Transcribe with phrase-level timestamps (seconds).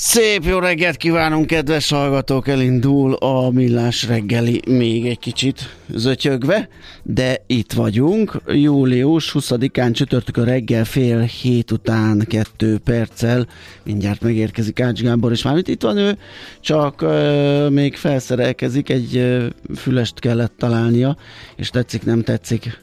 [0.00, 2.48] Szép jó reggelt kívánunk, kedves hallgatók!
[2.48, 6.68] Elindul a millás reggeli még egy kicsit zötyögve,
[7.02, 8.40] de itt vagyunk.
[8.46, 13.46] Július 20-án csütörtök a reggel fél hét után kettő perccel.
[13.84, 16.18] Mindjárt megérkezik Ács Gábor, és már itt van ő,
[16.60, 19.46] csak euh, még felszerelkezik, egy euh,
[19.76, 21.16] fülest kellett találnia,
[21.56, 22.80] és tetszik, nem tetszik,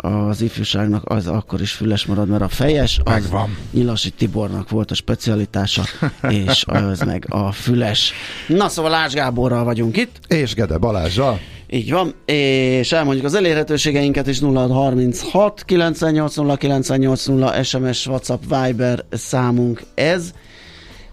[0.00, 3.56] az ifjúságnak az akkor is füles marad, mert a fejes az Megvan.
[3.70, 5.82] Nyilasi Tibornak volt a specialitása,
[6.46, 8.12] és az meg a füles.
[8.48, 11.40] Na szóval Ács Gáborral vagyunk itt, És Gede Balázsral.
[11.70, 20.32] így van, és elmondjuk az elérhetőségeinket is 0636 980 980 SMS, WhatsApp, Viber számunk ez,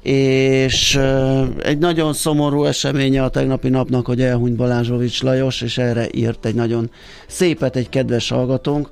[0.06, 1.00] és
[1.64, 6.56] egy nagyon szomorú eseménye a tegnapi napnak, hogy elhunyt Balázsovics Lajos, és erre írt egy
[6.56, 6.90] nagyon
[7.28, 8.90] szépet egy kedves hallgatónk.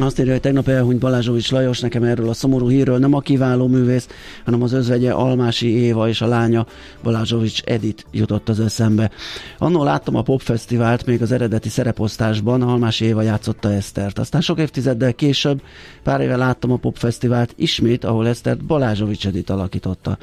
[0.00, 3.66] Azt írja, hogy tegnap elhunyt Balázsovics Lajos, nekem erről a szomorú hírről nem a kiváló
[3.66, 4.08] művész,
[4.44, 6.66] hanem az özvegye Almási Éva és a lánya
[7.02, 9.10] Balázsovics Edit jutott az eszembe.
[9.58, 14.18] Annól láttam a popfesztivált még az eredeti szereposztásban, Almási Éva játszotta Esztert.
[14.18, 15.62] Aztán sok évtizeddel később,
[16.02, 20.18] pár éve láttam a popfesztivált ismét, ahol Esztert Balázsovics Edit alakította.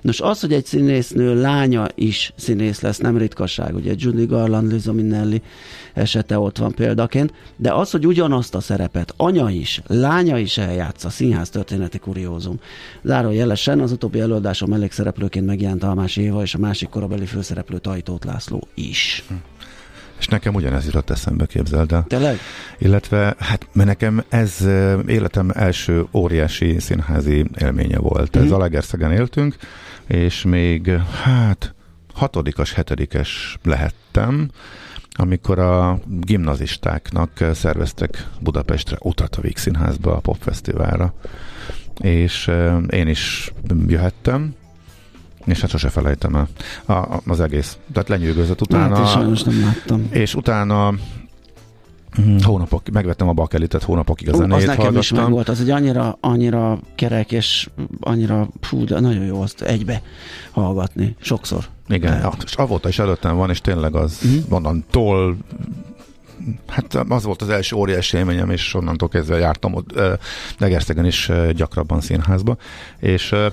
[0.00, 3.74] Nos, az, hogy egy színésznő lánya is színész lesz, nem ritkaság.
[3.74, 5.42] Ugye Judy Garland, Liza Minnelli
[5.94, 11.10] esete ott van példaként, de az, hogy ugyanazt a szerepet anya is, lánya is eljátsza,
[11.10, 12.60] színház történeti kuriózum.
[13.02, 18.68] Zárójelesen az utóbbi előadáson mellékszereplőként megjelent Almás Éva és a másik korabeli főszereplő Tajtót László
[18.74, 19.24] is.
[20.18, 22.04] És nekem ugyanez jutott eszembe, képzeld el.
[22.08, 22.38] Tényleg?
[22.78, 24.66] Illetve, hát mert nekem ez
[25.06, 28.36] életem első óriási színházi élménye volt.
[28.36, 29.56] Ez Alegerszegen éltünk,
[30.06, 30.90] és még,
[31.22, 31.74] hát,
[32.14, 34.50] hatodikas, hetedikes lehettem,
[35.16, 41.14] amikor a gimnazistáknak szerveztek Budapestre utat a Víg Színházba, a Popfesztiválra.
[42.00, 42.50] És
[42.90, 43.52] én is
[43.86, 44.54] jöhettem,
[45.44, 46.48] és hát sose felejtem el
[46.96, 47.78] a, az egész.
[47.92, 48.96] Tehát lenyűgözött utána.
[48.96, 50.08] Hát sajnos nem láttam.
[50.10, 50.94] És utána
[52.42, 55.18] hónapok, megvettem a bakelitet, hónapokig a zenét az nekem is hallgattam.
[55.18, 57.68] meg volt, az egy annyira, annyira kerek, és
[58.00, 60.02] annyira, fú, de nagyon jó azt egybe
[60.50, 61.64] hallgatni, sokszor.
[61.88, 64.34] Igen, ja, és avóta is előttem van, és tényleg az Mhm.
[64.34, 64.52] uh-huh.
[64.54, 65.36] onnantól
[66.66, 70.00] Hát az volt az első óriási élményem, és onnantól kezdve jártam ott
[70.58, 72.56] Legerszegen is ö, gyakrabban színházba,
[72.98, 73.46] és ö,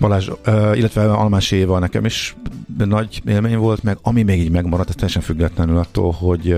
[0.00, 0.28] Balázs,
[0.74, 2.36] illetve Almási Éva nekem is
[2.78, 6.56] nagy élmény volt, meg ami még így megmaradt, ez teljesen függetlenül attól, hogy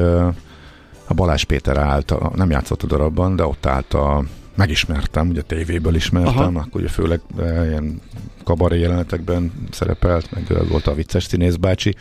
[1.07, 5.43] a Balázs Péter állt, a, nem játszott a darabban, de ott állt a megismertem, ugye
[5.43, 6.65] tévéből ismertem, Aha.
[6.67, 8.01] Akkor ugye főleg e, ilyen
[8.45, 11.95] kabaré jelenetekben szerepelt, meg ő volt a vicces színész bácsi,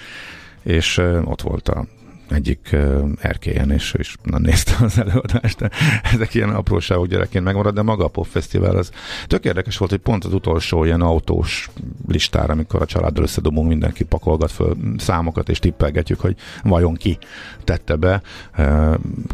[0.63, 1.85] és e, ott volt a
[2.33, 2.75] egyik
[3.19, 5.69] erkélyen, és ő is nézte az előadást, de
[6.13, 8.91] ezek ilyen apróságok gyerekként megmarad, de maga a popfesztivál az
[9.27, 11.69] tök érdekes volt, hogy pont az utolsó ilyen autós
[12.07, 17.17] listára, amikor a családdal összedobunk, mindenki pakolgat föl számokat, és tippelgetjük, hogy vajon ki
[17.63, 18.21] tette be,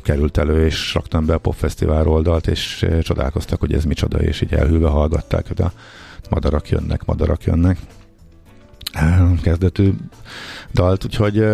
[0.04, 4.54] került elő, és raktam be a popfesztivál oldalt, és csodálkoztak, hogy ez micsoda, és így
[4.54, 5.72] elhűlve hallgatták, hogy a
[6.30, 7.78] madarak jönnek, madarak jönnek.
[9.42, 9.94] Kezdetű
[10.74, 11.46] dalt, úgyhogy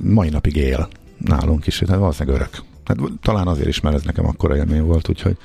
[0.00, 0.88] mai napig él
[1.18, 2.62] nálunk is, hát valószínűleg örök.
[2.84, 5.36] Hát talán azért is, mert ez nekem akkora élmény volt, úgyhogy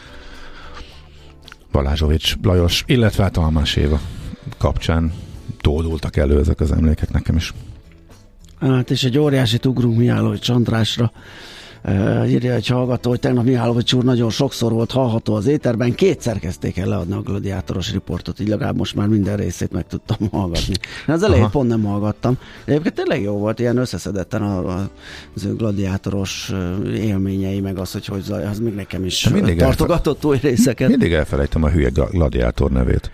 [1.71, 4.00] Balázsovics, Lajos, illetve hát Almás Éva
[4.57, 5.13] kapcsán
[5.62, 7.53] tódultak elő ezek az emlékek nekem is.
[8.59, 11.12] Hát és egy óriási ugrunk Mihálovics Andrásra.
[11.83, 16.39] Uh, írja egy hallgató, hogy tegnap Mihálovics úr nagyon sokszor volt hallható az éterben, kétszer
[16.39, 20.74] kezdték el leadni a gladiátoros riportot, így legalább most már minden részét meg tudtam hallgatni.
[21.07, 22.38] Én az elején pont nem hallgattam.
[22.66, 24.89] Egyébként tényleg jó volt, ilyen összeszedetten a, a,
[25.36, 26.51] az ő gladiátoros
[26.95, 30.89] élményei, meg az, hogy hogy zaj, az még nekem is mindig tartogatott új részeket.
[30.89, 33.12] Mindig elfelejtem a hülye gladiátor nevét.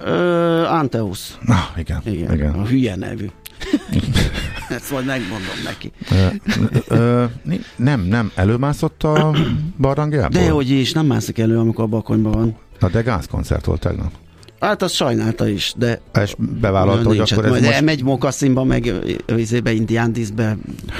[0.00, 1.38] Uh, Anteus.
[1.40, 2.34] Na, igen, igen.
[2.34, 2.52] igen.
[2.52, 3.30] A hülye nevű.
[4.78, 5.92] Ezt majd megmondom neki.
[6.10, 7.24] Ö, ö,
[7.76, 8.30] nem, nem.
[8.34, 9.34] Előmászott a
[9.78, 10.40] barlangjából?
[10.42, 12.56] De hogy is, nem mászik elő, amikor a bakonyban van.
[12.78, 14.12] Na de gázkoncert volt tegnap.
[14.60, 16.00] Hát azt sajnálta is, de...
[16.22, 17.74] És bevállalta, hogy akkor ez majd most...
[17.74, 18.92] elmegy Mokaszínba, meg
[19.26, 20.56] vizébe, Indiándiszbe,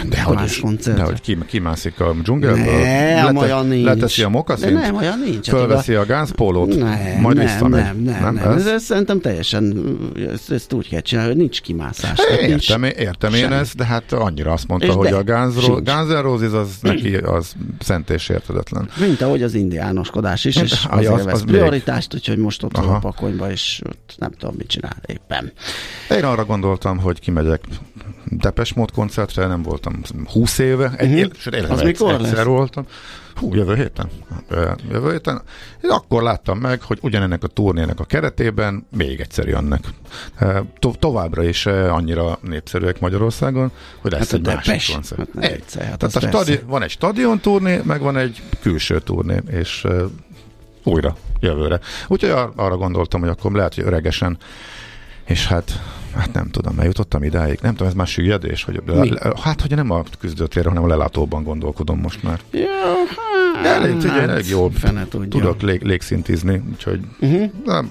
[0.08, 1.02] de hogy, koncertre.
[1.02, 2.64] De hogy ki, kimászik a dzsungelből?
[2.64, 3.84] Nem, Lete, olyan nincs.
[3.84, 4.72] Leteszi a mokaszint?
[4.72, 5.48] De nem, olyan nincs.
[5.48, 6.76] Fölveszi a gázpólót?
[6.76, 7.82] Nem, majd nem, visszamegy.
[7.82, 8.34] nem, nem, nem.
[8.34, 8.52] nem.
[8.52, 8.66] Ez?
[8.66, 8.82] ez?
[8.82, 9.96] szerintem teljesen,
[10.32, 12.18] ezt, ezt úgy kell csinálni, hogy nincs kimászás.
[12.18, 15.54] É, értem, nincs értem én ezt, de hát annyira azt mondta, és hogy a Guns
[16.08, 18.88] N' Roses az neki az szent és értedetlen.
[19.00, 23.47] Mint ahogy az indiánoskodás is, és az, az, az prioritást, úgyhogy most ott a pakonyba,
[23.50, 25.52] és ott nem tudom, mit csinál éppen.
[26.10, 27.64] Én arra gondoltam, hogy kimegyek
[28.24, 30.00] Depes Mód koncertre, nem voltam
[30.32, 31.32] 20 éve, egy, uh-huh.
[31.38, 32.44] sőt, Az mikor egyszer lesz?
[32.44, 32.86] voltam.
[33.34, 34.08] Hú, jövő héten.
[34.90, 35.42] Jövő héten.
[35.82, 39.84] Én akkor láttam meg, hogy ugyanennek a turnének a keretében még egyszer jönnek.
[40.78, 44.90] To- továbbra is annyira népszerűek Magyarországon, hogy lesz hát egy másik Depes.
[44.92, 45.28] koncert.
[45.34, 49.36] Hát egyszer, hát Tehát a stadi- van egy stadion turné, meg van egy külső turné,
[49.50, 49.86] és
[50.84, 51.80] újra jövőre.
[52.06, 54.36] Úgyhogy ar- arra gondoltam, hogy akkor lehet, hogy öregesen,
[55.24, 55.80] és hát
[56.14, 57.58] Hát nem tudom, mert jutottam idáig.
[57.62, 59.12] Nem tudom, ez már süllyedés, hogy Mi?
[59.42, 62.40] hát, hogy nem a küzdőtérre, hanem a lelátóban gondolkodom most már.
[62.50, 62.66] Ja,
[63.54, 64.72] hát, elég, ugye, hát, elég jól
[65.08, 65.28] tudja.
[65.28, 67.50] tudok lég, légszintizni, úgyhogy uh-huh.
[67.64, 67.90] nem,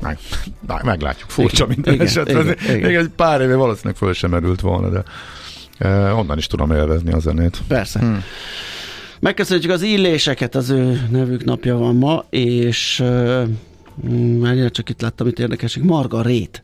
[0.00, 0.18] meg,
[0.66, 1.30] meg, meglátjuk.
[1.30, 2.40] Furcsa igen, minden igen, esetre.
[2.40, 2.80] Igen, igen.
[2.80, 5.02] Még egy pár éve valószínűleg föl sem merült volna, de
[5.78, 7.58] eh, onnan is tudom élvezni a zenét.
[7.68, 7.98] Persze.
[7.98, 8.24] Hmm.
[9.24, 13.02] Megköszönjük az illéseket, az ő nevük napja van ma, és
[14.40, 16.62] uh, csak itt láttam itt érdekesek, Margarét.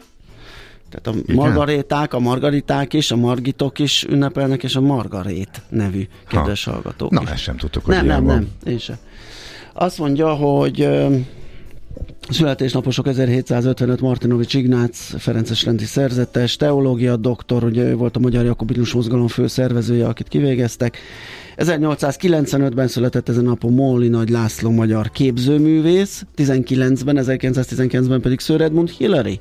[0.90, 1.36] Tehát a Igen?
[1.36, 6.70] margaréták, a margariták is, a margitok is ünnepelnek, és a Margarét nevű kedves ha.
[6.70, 7.28] hallgatók Na, is.
[7.28, 8.34] ezt sem tudtuk, hogy Nem, nem, van.
[8.34, 8.96] nem, én sem.
[9.72, 11.16] Azt mondja, hogy uh,
[12.28, 18.92] Születésnaposok 1755 Martinovics Ignác, Ferences rendi szerzetes, teológia doktor, ugye ő volt a Magyar Jakobinus
[18.92, 20.98] Mozgalom főszervezője, akit kivégeztek.
[21.60, 28.88] 1895-ben született ezen a napon Molli Nagy László magyar képzőművész, 19-ben, 1919-ben pedig Sir Edmund
[28.88, 29.40] Hillary,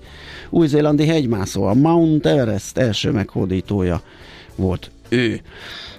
[0.49, 4.01] új-zélandi hegymászó, a Mount Everest első meghódítója
[4.55, 5.41] volt ő.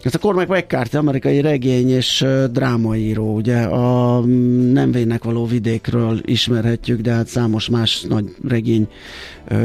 [0.02, 6.20] Ez a Cormac McCarthy, amerikai regény és drámaíró, ugye a mm, nem vének való vidékről
[6.24, 8.88] ismerhetjük, de hát számos más nagy regény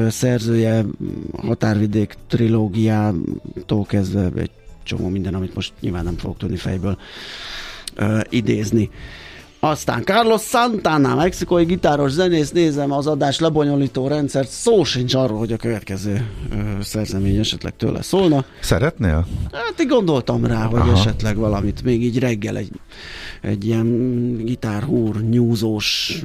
[0.10, 0.86] szerzője,
[1.38, 4.52] határvidék trilógiától kezdve egy
[4.86, 6.98] csomó minden, amit most nyilván nem fogok tudni fejből
[8.30, 8.90] idézni.
[9.60, 15.52] Aztán Carlos Santana, mexikói gitáros zenész, nézem az adás lebonyolító rendszert, szó sincs arról, hogy
[15.52, 18.46] a következő ö, szerzemény esetleg tőle szólna.
[18.62, 19.28] Szeretnél?
[19.52, 20.92] Hát így gondoltam rá, hogy Aha.
[20.92, 22.70] esetleg valamit még így reggel egy,
[23.46, 26.20] egy ilyen gitárhúr, nyúzós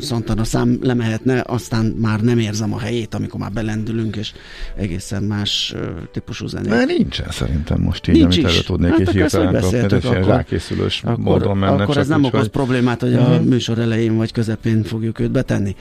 [0.00, 4.32] Santana szám lemehetne, aztán már nem érzem a helyét, amikor már belendülünk, és
[4.76, 5.74] egészen más
[6.12, 6.70] típusú zenét.
[6.70, 8.62] Mert nincsen szerintem most így, Nincs amit is.
[8.62, 11.82] tudnék hát, így hirtelen kapni, és akkor, rákészülős akkor, módon menne.
[11.82, 12.48] Akkor ez nem okoz hogy...
[12.48, 13.48] problémát, hogy a mhm.
[13.48, 15.76] műsor elején vagy közepén fogjuk őt betenni.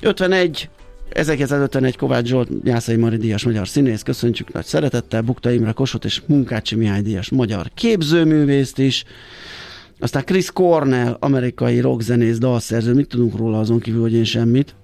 [0.00, 0.68] 51
[1.10, 6.22] 1951 Kovács Zsolt, Jászai Mari Díjas magyar színész, köszöntjük nagy szeretettel, Bukta Imre Kosot és
[6.26, 9.04] Munkácsi Mihály Díjas magyar képzőművészt is.
[9.98, 14.74] Aztán Chris Cornell, amerikai rockzenész, dalszerző, mit tudunk róla azon kívül, hogy én semmit?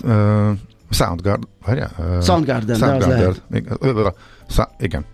[0.00, 0.50] Uh,
[0.90, 1.90] Soundgarden, várjál?
[1.98, 3.36] Uh, Soundgarden, Soundgarden.
[3.50, 3.78] Igen.
[4.78, 5.04] igen.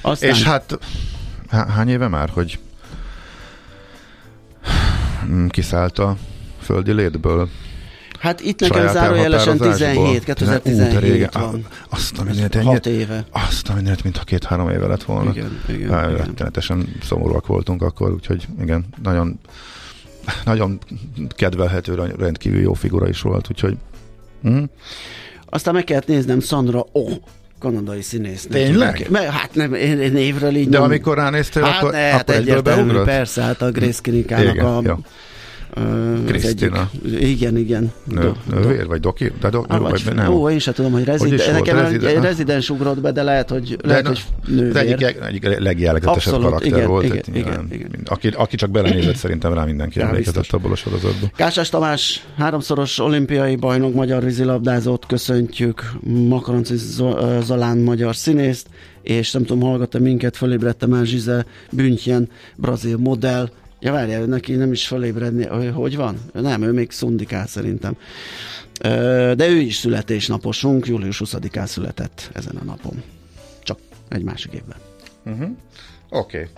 [0.00, 0.30] Aztán...
[0.30, 0.78] És hát
[1.48, 2.58] hány éve már, hogy
[5.48, 6.16] kiszállt a
[6.60, 7.48] földi létből?
[8.18, 11.66] Hát itt nekem zárójelesen 17, 2017 Ú, van.
[11.88, 13.24] Azt a mindent, 6 éve.
[13.30, 15.30] Azt a mindent, mintha két-három éve lett volna.
[15.30, 16.16] Igen, igen.
[16.16, 19.38] Rettenetesen szomorúak voltunk akkor, úgyhogy igen, nagyon
[20.44, 20.78] nagyon
[21.28, 23.76] kedvelhető, rendkívül jó figura is volt, úgyhogy
[24.42, 24.62] hm?
[25.46, 27.12] Aztán meg kellett néznem Sandra Oh,
[27.58, 28.46] kanadai színész.
[28.50, 29.06] Tényleg?
[29.10, 30.86] Mert, hát nem, én, én névről így De nem...
[30.86, 33.04] amikor ránéztél, hát akkor, ne, hát akkor egyből beugrott?
[33.04, 34.84] Persze, hát a Grace Klinikának a, az
[36.26, 36.90] Krisztina.
[37.20, 37.92] Igen, igen.
[38.04, 39.32] Nő, Do- nővér, vagy doki?
[39.40, 40.32] De do, Ah, vagy, nem.
[40.34, 43.50] Ó, én sem tudom, hogy, rezid, Hogy nekem Reziden- egy rezidens ugrott be, de lehet,
[43.50, 44.76] hogy, De lehet, na- hogy nővér.
[44.76, 47.04] egyik, egyik legjellegzetesebb Abszolút, karakter igen, volt.
[47.04, 48.00] igen, tehát igen, nyilván igen.
[48.04, 50.58] Aki, aki csak belenézett, szerintem rá mindenki Ja, emlékezett biztos.
[50.60, 51.30] abból a sorozatból.
[51.36, 55.92] Kásás Tamás, háromszoros olimpiai bajnok, magyar vízilabdázót köszöntjük,
[56.28, 56.74] Makaronci
[57.40, 58.66] Zalán magyar színészt,
[59.02, 63.48] és nem tudom, hallgatta minket, fölébredte már Zsize Büntjen, brazil modell.
[63.80, 66.16] Ja, várjál, neki nem is fölébredni, hogy- hogy van?
[66.32, 67.96] Nem, ő még szundikál szerintem.
[69.36, 73.02] De ő is születésnaposunk, július 20-án született ezen a napon.
[73.62, 74.76] Csak egy másik évben.
[76.10, 76.38] Oké.
[76.38, 76.48] Okay.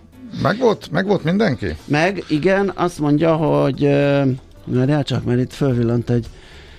[0.42, 1.76] Meg volt, meg volt mindenki?
[1.84, 4.22] Meg, igen, azt mondja, hogy ö,
[4.64, 6.26] várjál csak, mert itt fölvillant egy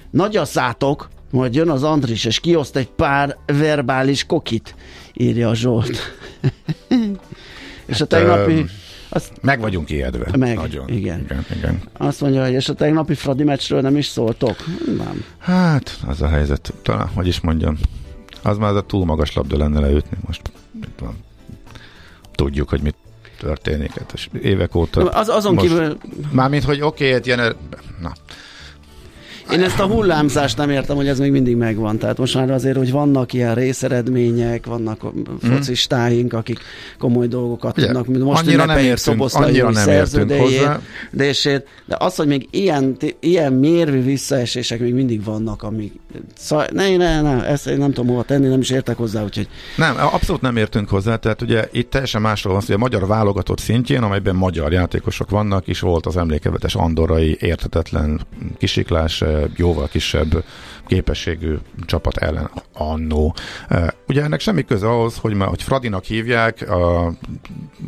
[0.10, 4.76] nagy asszátok, majd jön az Andris, és kioszt egy pár verbális kokit,
[5.14, 5.98] írja a Zsolt.
[7.86, 8.70] és a tegnapi, öm,
[9.14, 10.38] azt, Meg vagyunk ijedve.
[10.38, 10.90] Meg, Nagyon.
[10.90, 11.20] igen.
[11.20, 11.46] igen.
[11.56, 11.82] igen.
[11.94, 14.56] azt mondja, hogy és a tegnapi Fradi meccsről nem is szóltok?
[14.98, 15.26] Nem.
[15.38, 16.74] Hát, az a helyzet.
[16.82, 17.78] Talán, hogy is mondjam,
[18.42, 20.18] az már az a túl magas labda lenne leütni.
[20.26, 20.42] Most
[20.84, 21.18] itt van.
[22.36, 22.96] Tudjuk, hogy mit
[23.40, 23.92] történik.
[23.98, 25.10] Hát, és évek óta.
[25.10, 25.98] Az, azon most, kívül,
[26.32, 27.56] Mármint, hogy oké, okay, ilyen...
[28.02, 28.12] Na,
[29.52, 31.98] én ezt a hullámzást nem értem, hogy ez még mindig megvan.
[31.98, 35.02] Tehát most már azért, hogy vannak ilyen részeredmények, vannak
[35.42, 36.60] focistáink, akik
[37.00, 40.80] komoly dolgokat Ugye, tudnak, mint most annyira nem értünk- annyira nem értünk hozzá.
[41.12, 45.94] dését, de az, hogy még ilyen, ilyen mérvű visszaesések még mindig vannak, amik...
[46.38, 49.48] Szóval, ne, ne, ne, ezt én nem tudom hova tenni, nem is értek hozzá, úgyhogy
[49.78, 53.08] Nem, abszolút nem értünk hozzá, tehát ugye itt teljesen másról van szó, hogy a magyar
[53.08, 58.22] válogatott szintjén, amelyben magyar játékosok vannak, is volt az emlékevetes andorrai érthetetlen
[58.58, 60.44] kisiklás, eh, jóval kisebb
[60.88, 61.56] képességű
[61.86, 63.36] csapat ellen annó.
[64.08, 67.14] Ugye ennek semmi köze ahhoz, hogy, már, hogy Fradinak hívják, a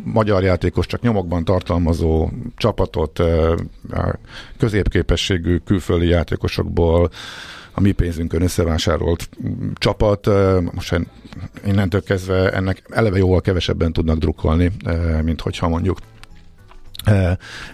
[0.04, 3.22] magyar játékos csak nyomokban tartalmazó csapatot
[4.58, 7.10] középképességű külföldi játékosokból
[7.74, 9.28] a mi pénzünkön összevásárolt
[9.74, 10.28] csapat,
[10.72, 11.10] most en-
[11.66, 14.72] innentől kezdve ennek eleve jóval kevesebben tudnak drukkolni,
[15.22, 15.98] mint hogyha mondjuk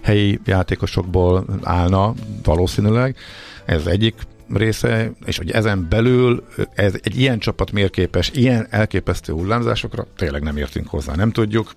[0.02, 3.16] helyi játékosokból állna valószínűleg.
[3.70, 4.14] Ez egyik
[4.52, 10.42] része, és hogy ezen belül ez egy ilyen csapat miért képes ilyen elképesztő hullámzásokra, tényleg
[10.42, 11.72] nem értünk hozzá, nem tudjuk,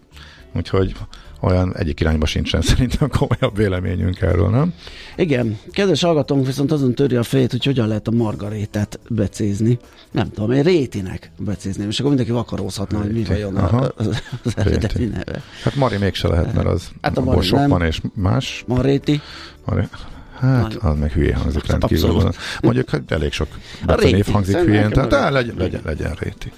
[0.56, 0.96] úgyhogy
[1.40, 4.74] olyan egyik irányba sincsen szerintem komolyabb véleményünk erről, nem?
[5.16, 9.80] Igen, kedves hallgatónk viszont azon töri a fejét, hogy hogyan lehet a margarétát becézni.
[10.12, 13.92] Nem tudom, én rétinek becézném, és akkor mindenki vakarózhatna, hogy mi vajon Aha.
[13.96, 15.12] az, az eredeti Réti.
[15.12, 15.42] neve.
[15.64, 18.64] Hát Mari mégse lehet, mert az Hát a Mari sok van, és más.
[18.68, 19.22] Maréti.
[19.66, 19.84] Mari.
[20.44, 20.76] Hát, Mari.
[20.82, 22.10] az meg hülye hangzik rendkívül.
[22.10, 22.38] Abszolút.
[22.62, 23.48] Mondjuk, hogy elég sok
[23.86, 25.34] betonév hangzik hülyén, tehát réti.
[25.34, 26.52] legyen, legyen, legyen réti.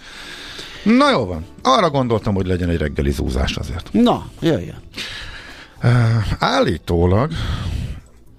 [0.84, 1.46] Na jó van.
[1.62, 3.90] Arra gondoltam, hogy legyen egy reggeli zúzás azért.
[3.92, 4.78] Na, jöjjön.
[5.84, 5.92] Uh,
[6.40, 7.32] állítólag,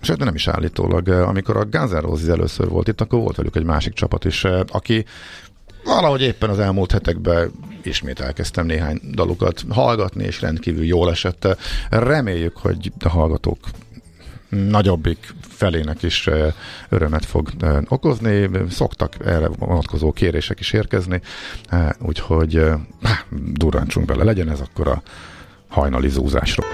[0.01, 3.37] sőt, de nem is állítólag, amikor a Guns N' Roses először volt itt, akkor volt
[3.37, 5.05] velük egy másik csapat is, aki
[5.85, 11.57] valahogy éppen az elmúlt hetekben ismét elkezdtem néhány dalukat hallgatni, és rendkívül jól esett.
[11.91, 13.59] Reméljük, hogy a hallgatók
[14.49, 16.29] nagyobbik felének is
[16.89, 17.51] örömet fog
[17.89, 18.51] okozni.
[18.71, 21.21] Szoktak erre vonatkozó kérések is érkezni,
[22.01, 22.63] úgyhogy
[23.03, 24.25] há, durrantsunk bele.
[24.25, 25.03] Legyen ez akkor a
[25.69, 26.67] hajnali zúzásról.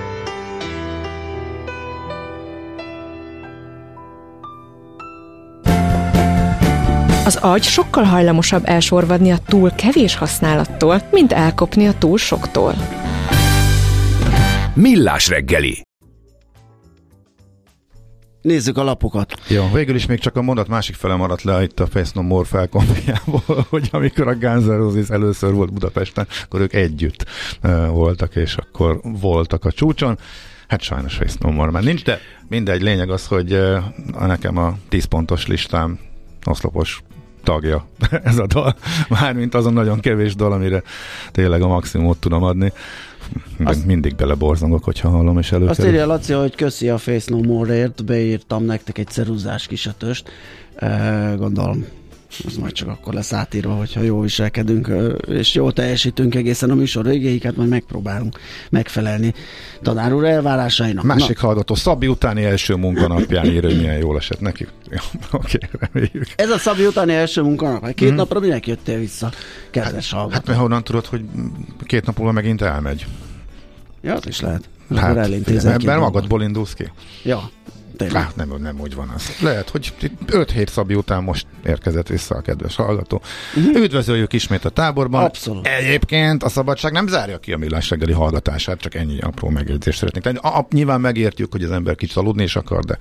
[7.24, 12.74] Az agy sokkal hajlamosabb elsorvadni a túl kevés használattól, mint elkopni a túl soktól.
[14.74, 15.82] Millás reggeli.
[18.42, 19.34] Nézzük a lapokat.
[19.48, 22.22] Jó, végül is még csak a mondat másik fele maradt le itt a Face No
[22.22, 27.26] More felkonfiából, hogy amikor a Guns Roses először volt Budapesten, akkor ők együtt
[27.88, 30.18] voltak, és akkor voltak a csúcson.
[30.68, 33.52] Hát sajnos Face No More már nincs, de mindegy, lényeg az, hogy
[34.12, 35.98] a nekem a 10 pontos listám
[36.44, 37.02] oszlopos
[37.42, 37.86] tagja
[38.24, 38.74] ez a dal.
[39.08, 40.82] Mármint azon nagyon kevés dal, amire
[41.30, 42.72] tényleg a maximumot tudom adni.
[43.64, 45.90] Azt- mindig beleborzongok, hogyha hallom, és Azt előkerül.
[45.90, 50.30] írja Laci, hogy köszi a Face No More-ért, beírtam nektek egy ceruzás kisötöst.
[50.76, 51.84] E, gondolom,
[52.46, 54.90] az majd csak akkor lesz átírva, hogyha jól viselkedünk,
[55.26, 58.38] és jól teljesítünk egészen a műsor végéig, hát majd megpróbálunk
[58.70, 59.34] megfelelni
[59.82, 61.04] tanár úr elvárásainak.
[61.04, 64.66] Másik hallgató Szabi utáni első munkanapján írja, hogy milyen jól esett neki.
[65.30, 66.26] Oké, reméljük.
[66.36, 67.82] Ez a Szabi utáni első munkanap.
[67.84, 69.30] Hát Két napra minek jöttél vissza,
[69.70, 70.42] kedves Hát hallgató?
[70.46, 71.24] mert honnan tudod, hogy
[71.84, 73.06] két nap múlva megint elmegy?
[74.02, 74.68] Ja, az is lehet.
[74.96, 75.14] Hát,
[75.84, 76.90] mert magadból indulsz ki.
[77.24, 77.50] Ja,
[77.96, 78.22] Tényleg.
[78.22, 79.36] Hát nem, nem úgy van az.
[79.40, 79.92] Lehet, hogy
[80.26, 83.22] 5 hét Szabi után most érkezett vissza a kedves hallgató.
[83.56, 83.82] Uh-huh.
[83.82, 85.24] Üdvözöljük ismét a táborban.
[85.24, 85.66] Abszolút.
[85.66, 90.22] Egyébként a szabadság nem zárja ki a millás reggeli hallgatását, csak ennyi apró megjegyzést szeretnék
[90.22, 90.38] tenni.
[90.40, 92.98] A, a, nyilván megértjük, hogy az ember kicsit aludni is akar, de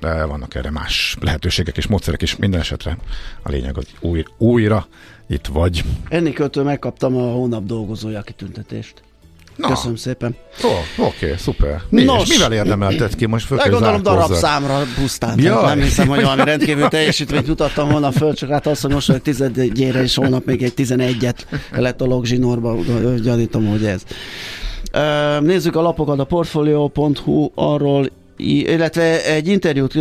[0.00, 2.36] de vannak erre más lehetőségek és módszerek is.
[2.36, 2.96] Minden esetre
[3.42, 4.86] a lényeg az új, újra
[5.28, 5.84] itt vagy.
[6.08, 9.02] Ennikőtől megkaptam a hónap dolgozója kitüntetést.
[9.60, 9.68] Na.
[9.68, 10.36] Köszönöm szépen.
[10.64, 11.82] Ó, oké, szuper.
[11.88, 12.22] Mi, Nos.
[12.22, 13.26] és mivel érdemelted ki?
[13.26, 15.36] Most föl Gondolom darabszámra pusztán.
[15.36, 19.06] Tehát nem hiszem, hogy valami rendkívül teljesítményt mutattam volna föl, csak hát azt, hogy most
[19.06, 22.76] vagyok tizedjére, és holnap még egy tizenegyet letolok zsinórba,
[23.22, 24.02] gyanítom, hogy ez.
[25.40, 28.08] Nézzük a lapokat, a portfolio.hu arról
[28.42, 29.98] illetve egy interjút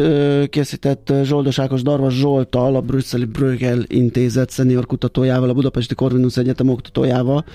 [0.49, 6.69] készített Zsoldos Ákos Darvas Zsoltal, a brüsszeli Bruegel intézet szenior kutatójával, a Budapesti Corvinus Egyetem
[6.69, 7.45] oktatójával,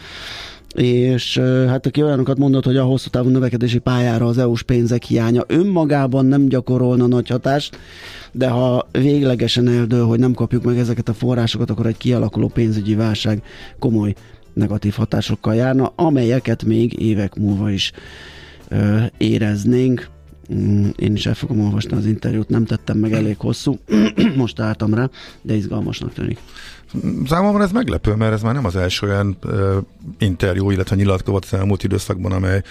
[0.75, 1.38] és
[1.69, 6.26] hát aki olyanokat mondott, hogy a hosszú távú növekedési pályára az EU-s pénzek hiánya önmagában
[6.26, 7.78] nem gyakorolna nagy hatást,
[8.33, 12.95] de ha véglegesen eldől, hogy nem kapjuk meg ezeket a forrásokat, akkor egy kialakuló pénzügyi
[12.95, 13.43] válság
[13.78, 14.14] komoly
[14.52, 17.93] negatív hatásokkal járna, amelyeket még évek múlva is
[18.69, 20.13] ö, éreznénk.
[20.52, 23.78] Mm, Én is el fogom olvasni az interjút, nem tettem meg elég hosszú,
[24.36, 25.10] most álltam rá,
[25.42, 26.38] de izgalmasnak tűnik.
[27.26, 29.76] Számomra ez meglepő, mert ez már nem az első olyan uh,
[30.18, 32.62] interjú, illetve nyilatkozat az elmúlt időszakban, amely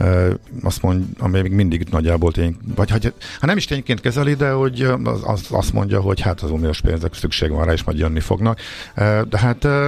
[0.00, 0.30] uh,
[0.62, 4.50] azt mond, amely még mindig nagyjából tény, vagy hogy, ha nem is tényként kezeli, de
[4.50, 7.98] hogy az, az, azt mondja, hogy hát az uniós pénzek szükség van rá, és majd
[7.98, 8.60] jönni fognak.
[8.96, 9.86] Uh, de hát uh,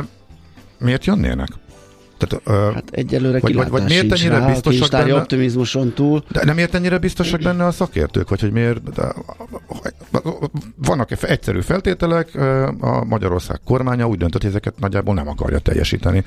[0.78, 1.48] miért jönnének?
[2.26, 5.14] Tehát, uh, Hát egyelőre Vagy- vagy- vagy miért ennyire rá, biztosak benne?
[5.14, 6.24] optimizmuson túl.
[6.30, 8.92] De nem ért ennyire biztosak benne a szakértők, vagy hogy miért?
[8.92, 9.14] De,
[10.76, 12.34] vannak egyszerű feltételek,
[12.80, 16.24] a Magyarország kormánya úgy döntött, hogy ezeket nagyjából nem akarja teljesíteni,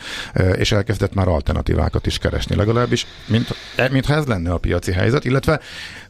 [0.58, 3.48] és elkezdett már alternatívákat is keresni, legalábbis, mint,
[3.92, 5.60] mintha ez lenne a piaci helyzet, illetve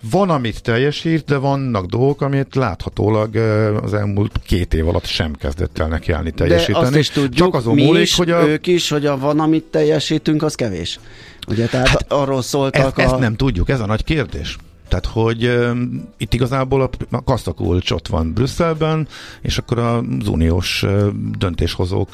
[0.09, 3.35] van, amit teljesít, de vannak dolgok, amit láthatólag
[3.83, 6.79] az elmúlt két év alatt sem kezdett el nekiállni teljesíteni.
[6.79, 9.17] De azt is tudjuk, Csak azon mi múlik, is, hogy a, ők is, hogy a
[9.17, 10.99] van, amit teljesítünk, az kevés.
[11.47, 13.01] Ugye, tehát hát arról szóltak Ezt, a...
[13.01, 14.57] ezt nem tudjuk, ez a nagy kérdés.
[14.87, 19.07] Tehát, hogy um, itt igazából a, a kasztakulcs ott van Brüsszelben,
[19.41, 22.09] és akkor az uniós uh, döntéshozók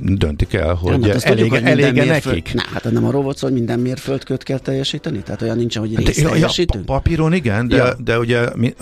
[0.00, 2.54] döntik el, hogy Nem, hát azt elége, tudjuk, elége mérföld- nekik.
[2.54, 5.22] Na, hát nem arról volt szó, hogy minden mérföldköt kell teljesíteni?
[5.22, 7.94] Tehát olyan nincsen, hogy Hát, részt ja, ja, papíron igen, de, Ja.
[7.94, 8.74] de ugye mi,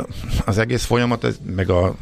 [0.44, 1.96] az egész folyamat, ez, meg a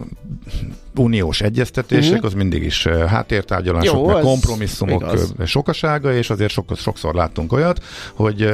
[0.98, 2.26] uniós egyeztetések, Mhm.
[2.26, 5.34] az mindig is háttértárgyalások, Jó, meg kompromisszumok igaz.
[5.44, 7.82] sokasága, és azért sok, sokszor láttunk olyat,
[8.14, 8.50] hogy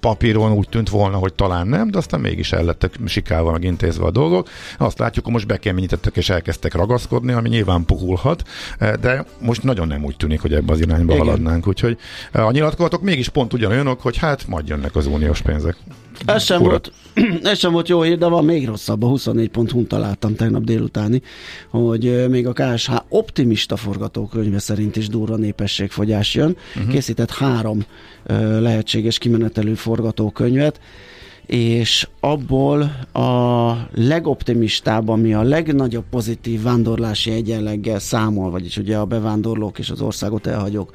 [0.00, 4.04] papíron úgy tűnt volna, hogy talán nem, de aztán mégis el lettek sikálva, meg intézve
[4.04, 4.48] a dolgok.
[4.78, 8.42] Azt látjuk, hogy most bekeményítettek és elkezdtek ragaszkodni, ami nyilván puhulhat,
[9.00, 11.24] de most nagyon nem úgy tűnik, hogy ebbe az irányba Igen.
[11.26, 11.66] haladnánk.
[11.66, 11.98] Úgyhogy
[12.32, 15.76] a nyilatkozatok mégis pont ugyanolyanok, hogy hát majd jönnek az uniós pénzek.
[16.26, 16.92] Ez sem, volt,
[17.42, 19.02] ez sem volt jó hír, de van még rosszabb.
[19.02, 21.22] A 24.hu-n találtam tegnap délutáni,
[21.70, 26.56] hogy még a KSH optimista forgatókönyve szerint is durva népességfogyás jön.
[26.76, 26.92] Uh-huh.
[26.92, 27.84] Készített három
[28.60, 30.80] lehetséges kimenetelő forgatókönyvet,
[31.46, 39.78] és abból a legoptimistább, ami a legnagyobb pozitív vándorlási egyenleggel számol, vagyis ugye a bevándorlók
[39.78, 40.92] és az országot elhagyók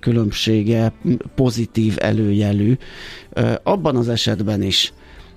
[0.00, 0.92] különbsége
[1.34, 2.76] pozitív előjelű,
[3.62, 4.92] abban az esetben is.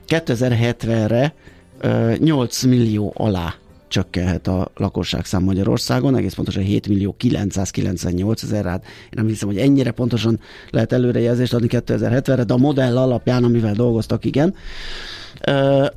[0.08, 1.34] 2070-re
[1.80, 3.56] ö, 8 millió alá
[3.90, 9.58] csökkenhet a lakosságszám Magyarországon, egész pontosan 7 millió 998 ezer, hát én nem hiszem, hogy
[9.58, 14.56] ennyire pontosan lehet előrejelzést adni 2070-re, de a modell alapján, amivel dolgoztak, igen.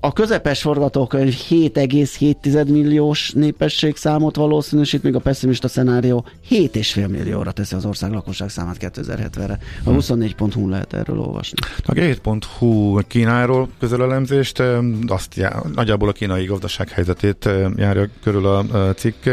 [0.00, 7.84] A közepes forgatókönyv 7,7 milliós népességszámot valószínűsít, míg a pessimista szenárió 7,5 millióra teszi az
[7.84, 9.58] ország lakosság számát 2070-re.
[9.84, 11.58] A 24.hu lehet erről olvasni.
[11.84, 18.64] A G7.hu Kínáról közelelemzést, eh, azt já, nagyjából a kínai gazdaság helyzetét járja körül a
[18.94, 19.28] cikk.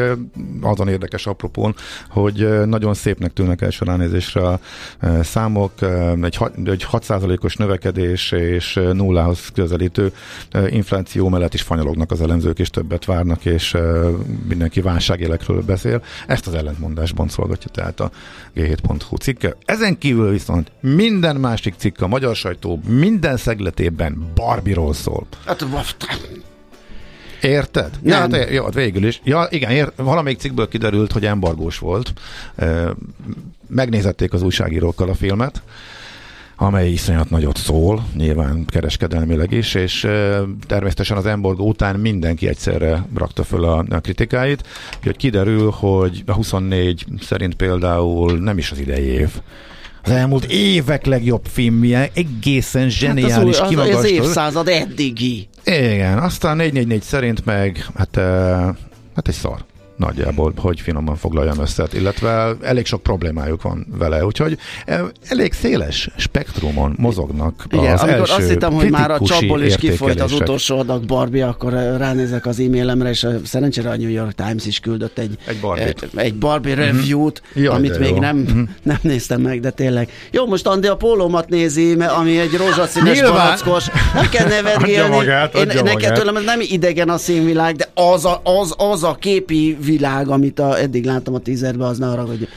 [0.62, 1.76] Azon érdekes apropón,
[2.10, 4.60] hogy nagyon szépnek tűnnek első ránézésre a
[5.22, 5.72] számok,
[6.22, 12.60] egy, ha- egy 6%-os növekedés és nullához közelítő eh, infláció mellett is fanyalognak az elemzők,
[12.60, 13.84] és többet várnak, és eh,
[14.48, 16.04] mindenki válságélekről beszél.
[16.28, 18.12] Ezt az ellentmondásban szolgatja tehát a
[18.56, 19.56] G7.hu cikke.
[19.66, 25.28] Ezen kívül viszont minden másik cikk a magyar sajtó minden szegletében Barbiról szól.
[25.46, 25.66] Hát,
[27.42, 27.90] Érted?
[28.02, 28.02] Nem.
[28.02, 29.22] Ja, hát, é- jó, hát végül is.
[29.24, 32.14] Ja, igen, ér, valamelyik cikkből kiderült, hogy embargós volt.
[32.56, 32.92] Ö,
[33.68, 35.62] Megnézették az újságírókkal a filmet,
[36.62, 40.08] amely iszonyat nagyot szól, nyilván kereskedelmileg is, és
[40.68, 44.64] természetesen az embargó után mindenki egyszerre rakta föl a, a kritikáit,
[45.04, 49.30] hogy kiderül, hogy a 24 szerint például nem is az idei év,
[50.04, 55.48] az elmúlt évek legjobb filmje, egészen Hát az, új, zseniális, az, az évszázad eddigi.
[55.66, 58.16] Igen, aztán 444 szerint meg, hát,
[59.16, 59.66] hát egy szar
[60.00, 66.10] nagyjából, hogy finoman foglaljam össze, illetve elég sok problémájuk van vele, úgyhogy eh, elég széles
[66.18, 70.32] spektrumon mozognak Igen, az amikor első azt hittem, hogy már a csapból is kifolyt az
[70.32, 75.18] utolsó adag Barbie, akkor ránézek az e-mailemre, és szerencsére a New York Times is küldött
[75.18, 76.08] egy, Egy Barbie-t.
[76.16, 78.20] eh, egy Barbie review-t, Jaj, amit még jó.
[78.20, 78.60] nem, Mhm.
[78.84, 80.10] nem néztem meg, de tényleg.
[80.32, 83.86] Jó, most Andi a pólómat nézi, ami egy rózsaszínes barackos.
[84.14, 84.94] Nem kell nevetgélni.
[85.02, 86.14] Adja magát, adja magát.
[86.14, 90.60] tőlem ez nem idegen a színvilág, de az a, az, az a képi világ, amit
[90.60, 92.48] a, eddig láttam a teaserben, az ne arra, hogy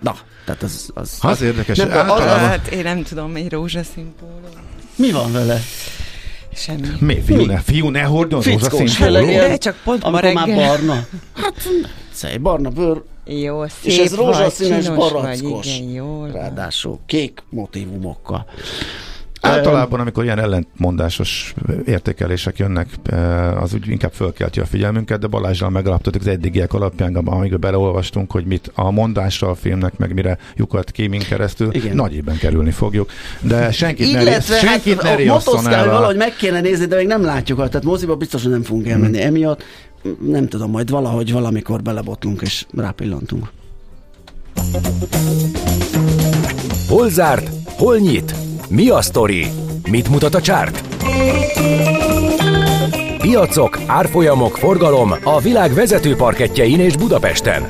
[0.00, 0.14] na,
[0.44, 0.90] tehát az...
[0.94, 4.54] az, Az érdekes, Nem, az- általában- Hát én nem tudom, egy rózsaszín póló.
[4.96, 5.60] Mi van vele?
[6.54, 6.86] Semmi.
[6.98, 7.20] Mi?
[7.26, 9.26] Fiú, ne, fiú, ne hordjon rózsaszín pólót?
[9.26, 10.68] De csak pont ma Amikor már reggel.
[10.68, 11.06] barna.
[11.34, 11.68] Hát,
[12.12, 15.40] szej, barna bőr, Jó, szép és ez rózsaszínes vagy, barackos.
[15.50, 16.30] Vagy, igen, jól.
[16.30, 18.46] Ráadásul kék motivumokkal.
[19.44, 21.54] Általában, amikor ilyen ellentmondásos
[21.86, 27.16] értékelések jönnek, eh, az úgy inkább fölkelti a figyelmünket, de Balázsral megalapítottuk az eddigiek alapján,
[27.16, 31.96] amikor beleolvastunk, hogy mit a mondásra a filmnek, meg mire lyukat kéming keresztül, Igen.
[31.96, 33.10] nagy évben kerülni fogjuk.
[33.40, 35.92] De senkit ne, Illetve senkit ne hát a riasszon motoszkál el a...
[35.92, 37.58] valahogy meg kéne nézni, de még nem látjuk.
[37.58, 39.26] Tehát moziba biztos, hogy nem fogunk elmenni Hmm.
[39.26, 39.62] emiatt.
[40.20, 43.50] Nem tudom, majd valahogy valamikor belebotlunk és rápillantunk.
[46.88, 47.50] Hol zárt?
[47.76, 48.34] Hol nyit?
[48.74, 49.46] Mi a sztori?
[49.90, 50.84] Mit mutat a csárt?
[53.18, 57.62] Piacok, árfolyamok, forgalom a világ vezető parketjein és Budapesten.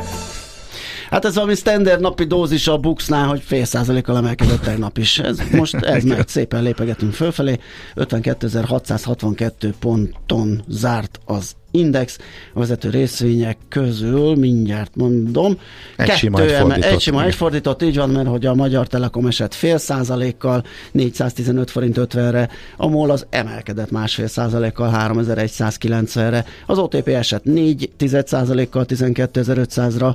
[1.11, 5.19] Hát ez valami standard napi dózis a Buxnál, hogy fél százalékkal emelkedett tegnap is.
[5.19, 7.59] Ez, most ez megy, szépen lépegetünk fölfelé.
[7.97, 12.19] 52.662 ponton zárt az index.
[12.55, 15.59] A vezető részvények közül mindjárt mondom.
[15.97, 16.93] Egy sima, kettő egy eme- fordított.
[16.93, 21.71] Egy sima, egy fordított, így van, mert hogy a Magyar Telekom esett fél százalékkal, 415
[21.71, 28.85] forint 50-re, a MOL az emelkedett másfél százalékkal, 3190-re, az OTP esett 4 tized százalékkal,
[28.89, 30.15] 12500-ra,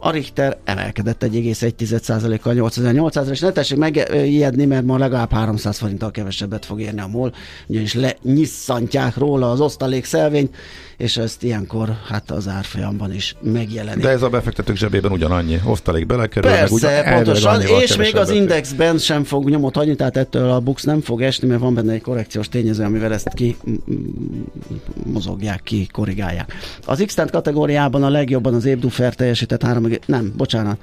[0.00, 6.10] a Richter emelkedett 1,1 százalékkal 8800-ra, és ne tessék megijedni, mert ma legalább 300 forinttal
[6.10, 7.32] kevesebbet fog érni a MOL,
[7.66, 10.56] ugyanis lenyisszantják róla az osztalék szelvényt,
[10.96, 14.02] és ezt ilyenkor hát az árfolyamban is megjelenik.
[14.02, 15.60] De ez a befektetők zsebében ugyanannyi.
[15.64, 20.16] Osztalék belekerül, ugyan, Persze, elvileg pontosan, és még az indexben sem fog nyomot hagyni, tehát
[20.16, 23.56] ettől a Bux nem fog esni, mert van benne egy korrekciós tényező, amivel ezt ki
[25.04, 26.52] mozogják, ki korrigálják.
[26.84, 30.78] Az x kategóriában a legjobban az Ébdufer teljesített 3, nem, bocsánat,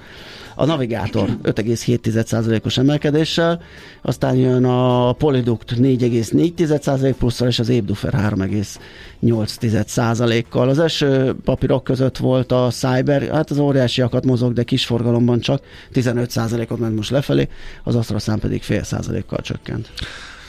[0.55, 3.61] a Navigátor 5,7%-os emelkedéssel,
[4.01, 10.69] aztán jön a Polyduct 4,4% plusszal, és az Ébdufer 3,8%-kal.
[10.69, 15.63] Az első papírok között volt a Cyber, hát az óriásiakat mozog, de kis forgalomban csak
[15.93, 17.47] 15%-ot ment most lefelé,
[17.83, 19.89] az Asztraszám pedig fél százalékkal csökkent.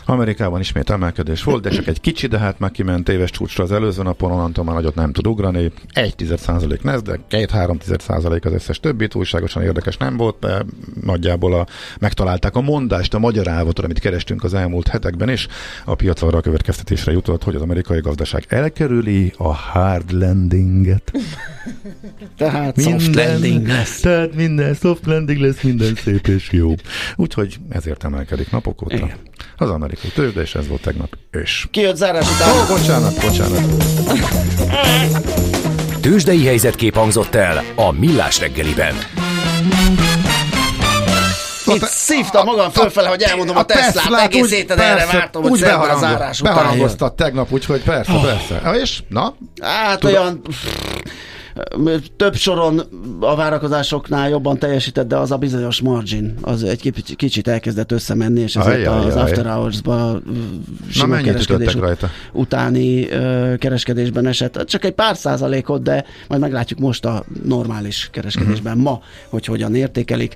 [0.09, 3.73] Amerikában ismét emelkedés volt, de csak egy kicsi, de hát meg kiment éves csúcsra az
[3.73, 5.73] előző napon, onnantól már nagyot nem tud ugrani.
[5.93, 10.65] 1 százalék Nasdaq, 2-3 százalék az összes többi, túlságosan érdekes nem volt, de
[11.03, 11.67] nagyjából a,
[11.99, 15.49] megtalálták a mondást, a magyarávat, amit kerestünk az elmúlt hetekben, és
[15.85, 21.13] a piac arra a következtetésre jutott, hogy az amerikai gazdaság elkerüli a hard landinget.
[22.37, 24.01] Tehát soft landing lesz.
[24.01, 26.75] Tehát minden soft landing lesz, minden szép és jó.
[27.17, 28.95] Úgyhogy ezért emelkedik napok óta.
[28.95, 29.17] Igen.
[29.57, 31.67] Az amerikai tőzsde, és ez volt tegnap és.
[31.71, 32.51] Kijött zárás Ó, után.
[32.51, 33.61] oh, bocsánat, bocsánat.
[36.01, 38.95] Tőzsdei helyzetkép hangzott el a Millás reggeliben.
[41.67, 45.51] Itt szívtam magam fölfele, hogy elmondom a, Teslát, Teslát egész úgy- héten erre vártam, hogy
[45.51, 46.63] úgy szerdán a zárás után jön.
[46.63, 48.61] Beharangoztat tegnap, úgyhogy persze, persze.
[48.69, 50.17] Ah, És, na, Hát Tudom.
[50.17, 50.41] olyan
[52.17, 52.83] több soron
[53.21, 58.57] a várakozásoknál jobban teljesített, de az a bizonyos margin, az egy kicsit, elkezdett összemenni, és
[58.57, 60.21] ezért az After Hours-ba
[60.91, 62.11] sima kereskedés rajta?
[62.33, 63.09] utáni
[63.59, 64.65] kereskedésben esett.
[64.65, 70.35] Csak egy pár százalékot, de majd meglátjuk most a normális kereskedésben ma, hogy hogyan értékelik.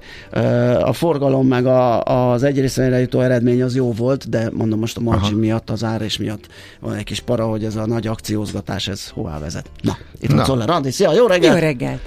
[0.83, 4.97] A forgalom meg a, az egy részvényre jutó eredmény az jó volt, de mondom most
[4.97, 5.39] a margin Aha.
[5.39, 6.47] miatt, az ár és miatt
[6.81, 9.71] van egy kis para, hogy ez a nagy akciózgatás, ez hová vezet.
[9.83, 10.45] Na, itt van Na.
[10.45, 11.61] Czoller Andi, szia, jó Jó reggelt!
[11.61, 12.01] reggelt!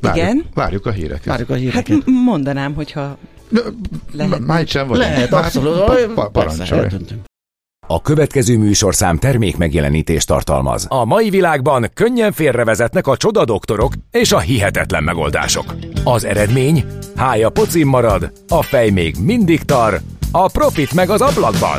[0.00, 0.44] Várjuk, Igen?
[0.54, 1.24] Várjuk a híreket.
[1.24, 1.96] Várjuk a Hát híreket.
[1.96, 3.16] m- mondanám, hogyha
[4.12, 4.38] Lehet.
[4.38, 4.98] Már sem vagy.
[4.98, 6.14] Lehet, Már- abszolút.
[6.14, 6.86] pa- Parancsolj.
[7.86, 10.86] A következő műsorszám termék megjelenítést tartalmaz.
[10.88, 15.74] A mai világban könnyen félrevezetnek a csoda doktorok és a hihetetlen megoldások.
[16.04, 16.84] Az eredmény?
[17.16, 20.00] Hája pocim marad, a fej még mindig tar,
[20.32, 21.78] a profit meg az ablakban.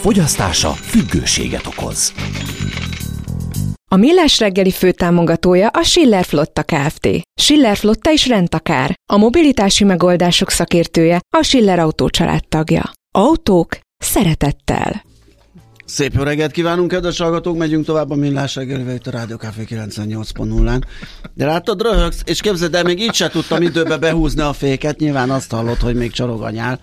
[0.00, 2.12] Fogyasztása függőséget okoz.
[3.90, 7.08] A Millás reggeli főtámogatója a Schiller Flotta Kft.
[7.40, 8.94] Schiller Flotta is rendtakár.
[9.12, 12.08] A mobilitási megoldások szakértője a Schiller Autó
[12.48, 12.92] tagja.
[13.14, 15.02] Autók szeretettel.
[15.84, 19.64] Szép jó reggelt kívánunk, kedves hallgatók, megyünk tovább a Millás reggelivel itt a Rádió Café
[19.68, 20.82] 98.0-án.
[21.34, 25.30] De látod, röhögsz, és képzeld el, még így se tudtam időbe behúzni a féket, nyilván
[25.30, 26.80] azt hallod, hogy még csorog a nyál.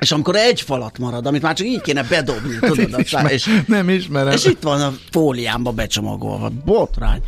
[0.00, 3.62] És amikor egy falat marad, amit már csak így kéne bedobni, tudod, a szá- és,
[3.66, 4.32] Nem ismerem.
[4.32, 6.50] és itt van a fóliámba becsomagolva.
[6.64, 7.20] Botrány.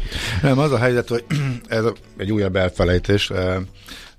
[0.42, 1.24] Nem, az a helyzet, hogy
[1.68, 1.84] ez
[2.16, 3.30] egy újabb elfelejtés.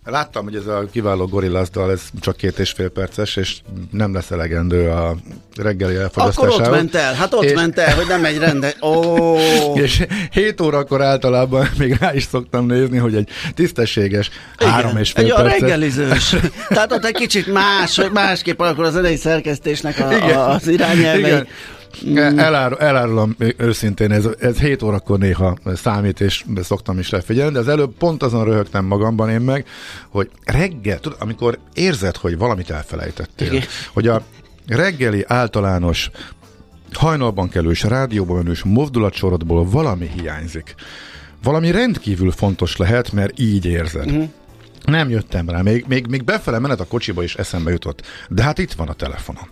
[0.05, 3.57] Láttam, hogy ez a kiváló Gorillaz dal, ez csak két és fél perces, és
[3.91, 5.15] nem lesz elegendő a
[5.55, 6.59] reggeli Akkor elfogyasztásához.
[6.67, 8.73] ott ment el, hát ott És- ment el, hogy nem egy rende.
[8.81, 9.35] Ó,
[9.83, 15.23] És 7 órakor általában még rá is szoktam nézni, hogy egy tisztességes három és fél
[15.25, 15.59] egy a perces.
[15.59, 16.35] reggelizős.
[16.67, 20.37] Tehát ott egy kicsit más, másképp alakul az zenei szerkesztésnek a, Igen.
[20.37, 21.19] a, az irányelvei.
[21.19, 21.47] Igen.
[22.15, 27.67] Elár, elárulom őszintén, ez, ez 7 órakor néha számít, és szoktam is lefigyelni, de az
[27.67, 29.67] előbb pont azon röhögtem magamban én meg,
[30.09, 33.63] hogy reggel, tudod, amikor érzed, hogy valamit elfelejtettél, Igen.
[33.93, 34.21] hogy a
[34.67, 36.09] reggeli általános
[36.93, 40.75] hajnalban kelős, rádióban menős mozdulatsorodból valami hiányzik.
[41.43, 44.05] Valami rendkívül fontos lehet, mert így érzed.
[44.05, 44.29] Uh-huh.
[44.85, 48.01] Nem jöttem rá, még, még, még befele menet a kocsiba is eszembe jutott.
[48.29, 49.49] De hát itt van a telefonom.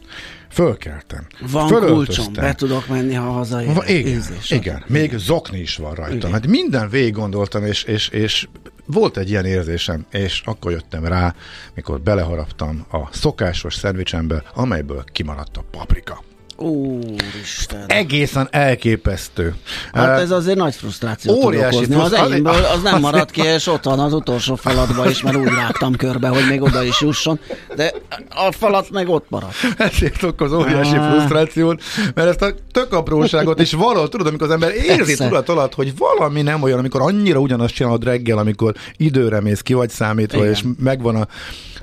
[0.52, 1.28] Fölkeltem.
[1.52, 3.76] Van kulcsom, be tudok menni, ha hazaérek.
[3.76, 4.52] Va, igen, Ízlés.
[4.52, 6.18] igen, még zokni is van rajtam.
[6.18, 6.32] Igen.
[6.32, 8.48] Hát minden végig gondoltam, és, és, és
[8.86, 11.36] volt egy ilyen érzésem, és akkor jöttem rá,
[11.74, 16.24] mikor beleharaptam a szokásos szendvicsembe, amelyből kimaradt a paprika.
[16.62, 17.84] Úristen.
[17.88, 19.56] Egészen elképesztő.
[19.94, 21.96] Hát ez azért nagy frusztrációt tud óriási okozni.
[21.96, 25.48] Az enyémből az nem maradt ki, és ott van az utolsó falatba is, mert úgy
[25.48, 27.40] rágtam körbe, hogy még oda is jusson.
[27.76, 27.94] De
[28.30, 29.54] a falat meg ott maradt.
[29.78, 31.12] ezért okoz óriási Ah.
[31.12, 31.82] frusztrációt,
[32.16, 35.94] mert ezt a tök apróságot is valahol, tudod, amikor az ember érzi tudat alatt, hogy
[35.98, 40.50] valami nem olyan, amikor annyira ugyanazt csinálod reggel, amikor időre mész, ki vagy számítva, Igen.
[40.52, 41.28] és megvan a,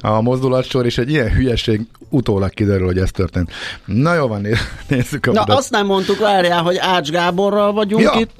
[0.01, 3.51] a mozdulatsor, és egy ilyen hülyeség utólag kiderül, hogy ez történt.
[3.85, 4.59] Na jó van, néz-
[4.89, 5.59] nézzük a Na adat.
[5.59, 8.13] azt nem mondtuk, várjál, hogy Ács Gáborral vagyunk Ja.
[8.19, 8.31] itt.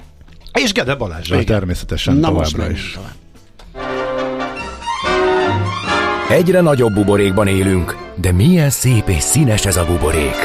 [0.53, 1.55] És Gede Balázsral Igen.
[1.55, 2.91] természetesen Na továbbra is.
[2.93, 3.11] tovább.
[6.29, 10.35] Egyre nagyobb buborékban élünk, de milyen szép és színes ez a buborék.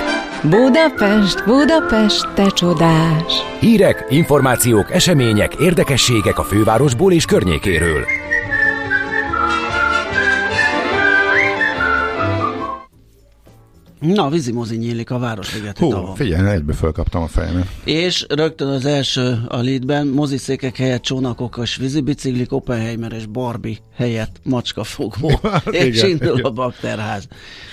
[0.42, 3.32] Budapest, Budapest, te csodás!
[3.60, 8.04] Hírek, információk, események, érdekességek a fővárosból és környékéről.
[14.12, 16.14] Na, vízimozi nyílik a Városligeti Hú, tavon.
[16.14, 17.68] figyelj, egybe fölkaptam a fejemet.
[17.84, 24.40] És rögtön az első a leadben, moziszékek helyett csónakok és vízibiciklik, Oppenheimer és Barbie helyett
[24.42, 25.40] macskafogó.
[25.70, 26.44] és Igen, indul igen.
[26.44, 27.28] a bakterház.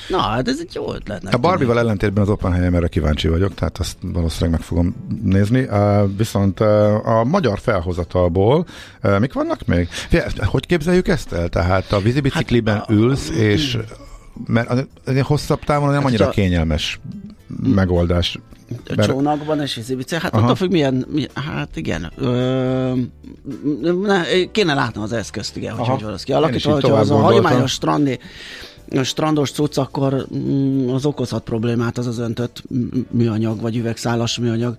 [0.10, 1.34] Na, hát ez egy jó ötletnek.
[1.34, 5.62] A Barbie-val ellentétben az Oppenheimerre kíváncsi vagyok, tehát azt valószínűleg meg fogom nézni.
[5.62, 6.68] Uh, viszont uh,
[7.08, 8.66] a magyar felhozatalból
[9.04, 9.88] uh, mik vannak még?
[9.90, 11.50] Fie, hogy képzeljük ezt el?
[11.50, 13.78] Tehát a vízibicikliben hát, ülsz, és
[14.46, 17.00] mert ilyen hosszabb távon nem Hát, annyira hogyha- kényelmes
[17.64, 18.40] megoldás.
[18.88, 20.22] A Mert- csónakban és vízibiciklik.
[20.22, 20.44] Hát Aha.
[20.44, 22.12] attól függ, milyen, milyen, hát igen.
[22.18, 22.94] Ö,
[24.06, 25.92] ne, kéne látnom az eszközt, igen, hogy Aha.
[25.94, 26.72] hogy van az kialakítva.
[26.74, 28.20] Hogyha az a hagyományos strandi,
[28.96, 32.64] a strandos cucc, akkor mm, az okozhat problémát, az az öntött
[33.12, 34.76] műanyag, vagy üvegszálas műanyag.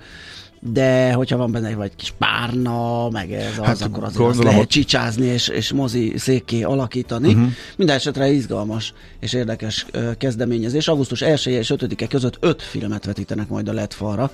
[0.64, 4.42] De hogyha van benne egy vagy kis párna, meg ez az, Hát, akkor azért azt
[4.42, 7.28] lehet csicsázni és, és mozi székké alakítani.
[7.28, 7.50] Uh-huh.
[7.76, 9.86] Minden esetre izgalmas és érdekes
[10.18, 10.88] kezdeményezés.
[10.88, 14.30] Augusztus 1 és 5-e között 5 filmet vetítenek majd a LED falra.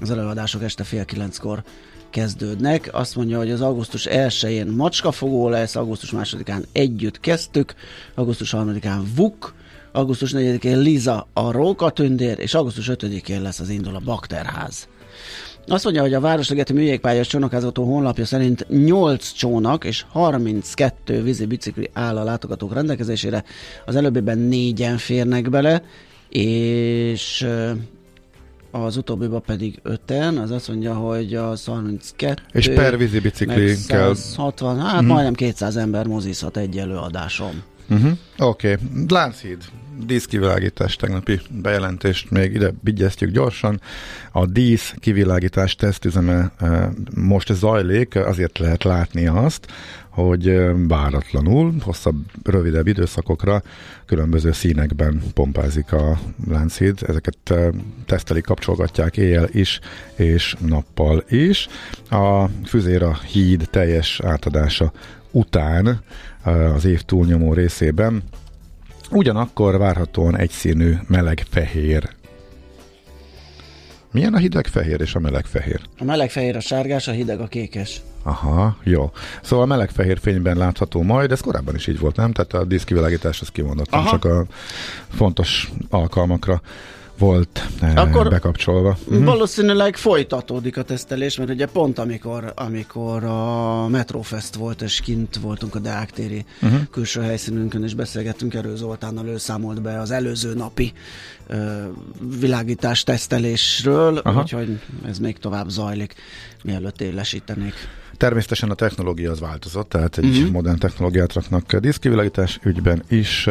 [0.00, 1.62] Az előadások este fél kilenckor
[2.10, 2.88] kezdődnek.
[2.92, 7.74] Azt mondja, hogy az augusztus 1-én macskafogó lesz, augusztus 2-án együtt kezdtük,
[8.14, 9.54] augusztus 3-án Vuk,
[9.92, 14.88] augusztus 4-én Liza a Rókatündér, és augusztus 5-én lesz az indul a Bakterház.
[15.70, 21.90] Azt mondja, hogy a Városligeti Műjégpályás csónakázató honlapja szerint 8 csónak és 32 vízi bicikli
[21.92, 23.44] áll a látogatók rendelkezésére.
[23.86, 25.82] Az előbbiben négyen férnek bele,
[26.28, 27.46] és
[28.70, 34.14] az utóbbiba pedig öten, az azt mondja, hogy az 32 És per vízibicikli meg kell.
[34.14, 37.62] 160, hát majdnem 200 ember mozizhat egy előadáson.
[37.90, 38.10] Uh-huh.
[38.38, 38.86] Oké, okay.
[39.08, 39.58] Lánchíd.
[40.06, 43.80] Díszkivilágítás tegnapi bejelentést még ide vigyeztjük gyorsan.
[44.32, 46.52] A dísz kivilágítás tesztüzeme
[47.14, 49.66] most zajlik, azért lehet látni azt,
[50.08, 53.62] hogy váratlanul, hosszabb, rövidebb időszakokra
[54.06, 56.98] különböző színekben pompázik a Lánchíd.
[57.06, 57.54] Ezeket
[58.06, 59.80] tesztelik, kapcsolgatják éjjel is,
[60.14, 61.68] és nappal is.
[62.10, 64.92] A Füzéra híd teljes átadása
[65.30, 66.00] után
[66.74, 68.22] az év túlnyomó részében
[69.10, 72.10] ugyanakkor várhatóan egyszínű meleg-fehér
[74.12, 75.80] milyen a hideg fehér és a meleg fehér?
[75.98, 78.00] A meleg fehér a sárgás, a hideg a kékes.
[78.22, 79.10] Aha, jó.
[79.42, 82.32] Szóval a meleg-fehér fényben látható majd, ez korábban is így volt, nem?
[82.32, 84.46] Tehát a diszkivilágítás az kimondottan csak a
[85.08, 86.60] fontos alkalmakra
[87.20, 88.96] volt eh, Akkor bekapcsolva.
[89.04, 89.24] Uh-huh.
[89.24, 95.74] Valószínűleg folytatódik a tesztelés, mert ugye pont amikor, amikor a Metrofest volt, és kint voltunk
[95.74, 96.80] a Deák téri uh-huh.
[96.90, 100.92] külső helyszínünkön, és beszélgettünk erről Zoltánnal, ő számolt be az előző napi
[101.48, 101.56] uh,
[102.40, 104.40] világítás tesztelésről, Aha.
[104.40, 106.14] úgyhogy ez még tovább zajlik,
[106.62, 107.74] mielőtt élesítenék.
[108.20, 110.50] Természetesen a technológia az változott, tehát egy uh-huh.
[110.50, 113.46] modern technológiát raknak diszkivilágítás ügyben is.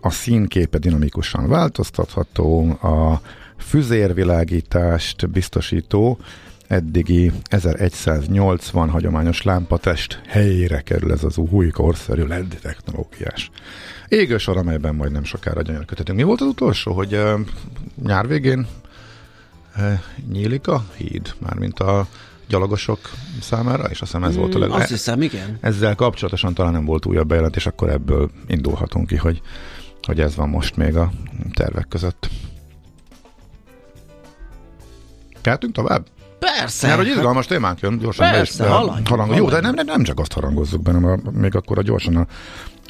[0.00, 3.20] A színképe dinamikusan változtatható, a
[3.58, 6.18] füzérvilágítást biztosító
[6.66, 13.50] eddigi 1180 hagyományos lámpatest helyére kerül ez az új korszerű LED technológiás.
[14.08, 16.18] Égősor, amelyben majd nem sokára gyönyörködhetünk.
[16.18, 17.40] Mi volt az utolsó, hogy uh,
[18.02, 18.66] nyár végén
[19.76, 19.92] uh,
[20.32, 22.06] nyílik a híd, mármint a
[22.48, 22.98] gyalogosok
[23.40, 24.70] számára, és azt hiszem ez mm, volt a leg...
[24.70, 25.58] Azt hiszem, igen.
[25.60, 29.42] Ezzel kapcsolatosan talán nem volt újabb bejelentés, akkor ebből indulhatunk ki, hogy,
[30.02, 31.10] hogy ez van most még a
[31.54, 32.28] tervek között.
[35.40, 36.06] Keltünk tovább?
[36.38, 36.86] Persze.
[36.86, 38.70] Mert hogy izgalmas témánk jön, gyorsan Persze, be
[39.04, 42.16] harang, Jó, de nem, nem, nem csak azt harangozzuk benne, hanem még akkor a gyorsan
[42.16, 42.26] a,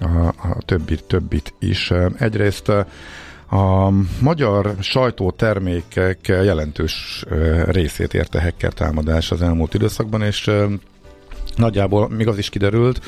[0.04, 1.92] a, a többit, többit is.
[2.18, 2.72] Egyrészt
[3.52, 7.24] a magyar sajtótermékek jelentős
[7.64, 10.50] részét érte hacker támadás az elmúlt időszakban, és
[11.56, 13.00] Nagyjából még az is kiderült,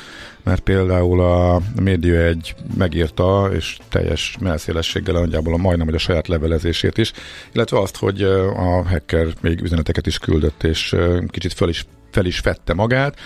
[0.43, 6.29] mert például a média egy megírta, és teljes melszélességgel nagyjából a majdnem, hogy a saját
[6.29, 7.13] levelezését is,
[7.53, 10.97] illetve azt, hogy a hacker még üzeneteket is küldött, és
[11.29, 13.19] kicsit föl is fel is fette magát,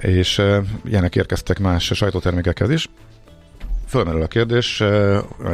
[0.00, 0.42] és
[0.84, 2.88] ilyenek érkeztek más sajtótermékekhez is
[3.88, 4.80] fölmerül a kérdés,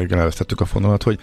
[0.00, 1.18] igen, elvesztettük a fonalat, hogy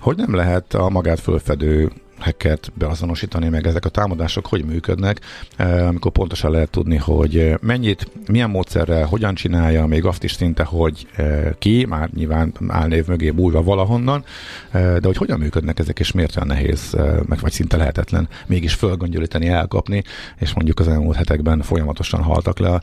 [0.00, 5.20] hogy nem lehet a magát fölfedő hackert beazonosítani, meg ezek a támadások hogy működnek,
[5.56, 10.64] eh, amikor pontosan lehet tudni, hogy mennyit, milyen módszerrel, hogyan csinálja, még azt is szinte,
[10.64, 14.24] hogy eh, ki, már nyilván álnév mögé bújva valahonnan,
[14.70, 18.74] eh, de hogy hogyan működnek ezek, és miért olyan nehéz, meg vagy szinte lehetetlen mégis
[18.74, 20.02] fölgöngyölíteni, elkapni,
[20.38, 22.80] és mondjuk az elmúlt hetekben folyamatosan haltak le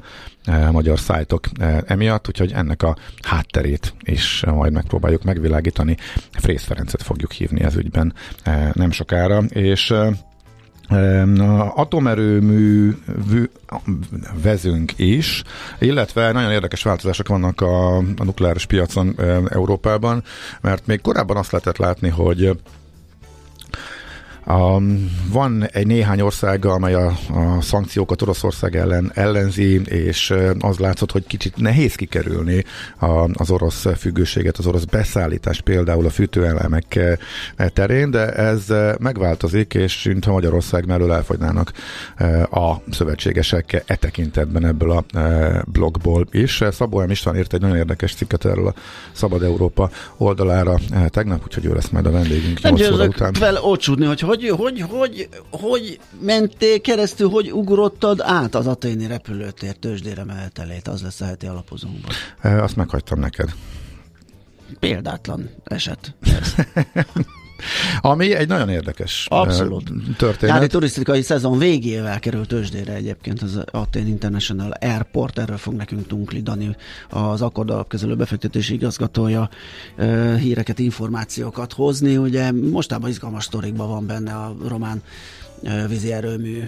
[0.72, 1.46] magyar szájtok
[1.86, 5.98] emiatt, úgyhogy ennek a hátterét is majd megpróbáljuk megvilágítani.
[6.32, 8.14] Frész Ferencet fogjuk hívni ez ügyben
[8.74, 9.94] nem sokára, és
[11.76, 12.92] atomerőmű
[14.42, 15.44] vezünk is,
[15.80, 19.16] illetve nagyon érdekes változások vannak a, a nukleáris piacon
[19.50, 20.24] Európában,
[20.62, 22.60] mert még korábban azt lehetett látni, hogy
[24.48, 24.82] a,
[25.32, 31.28] van egy néhány ország, amely a, a szankciókat Oroszország ellen ellenzi, és az látszott, hogy
[31.28, 32.64] kicsit nehéz kikerülni
[33.00, 37.00] a, az orosz függőséget, az orosz beszállítást például a fűtőelemek
[37.74, 41.72] terén, de ez megváltozik, és mintha Magyarország mellől elfogynának
[42.52, 45.04] a szövetségesek e tekintetben ebből a
[45.66, 46.64] blogból is.
[46.72, 47.10] Szabó M.
[47.10, 48.74] István írt egy nagyon érdekes cikket erről a
[49.12, 53.36] Szabad Európa oldalára tegnap, úgyhogy ő lesz majd a vendégünk 8 óra után.
[53.40, 59.08] vele ocsúdni, hogy hogy hogy, hogy, hogy, hogy mentél keresztül, hogy ugrottad át az aténi
[59.08, 60.88] repülőtér tőzsdére mehetelét?
[60.88, 62.12] Az lesz a heti alapozónkban.
[62.42, 63.50] E, azt meghagytam neked.
[64.80, 66.16] Példátlan eset.
[68.02, 69.92] Ami egy nagyon érdekes Abszolút.
[70.18, 70.56] történet.
[70.56, 76.42] Nyári turisztikai szezon végével került tőzsdére egyébként az Athén International Airport, erről fog nekünk Tunkli
[76.42, 76.76] Dani,
[77.10, 79.50] az Akkord alapkezelő befektetési igazgatója
[80.40, 82.18] híreket, információkat hozni.
[82.18, 85.02] Ugye mostában izgalmas sztorikban van benne a román
[85.88, 86.64] vízi erőmű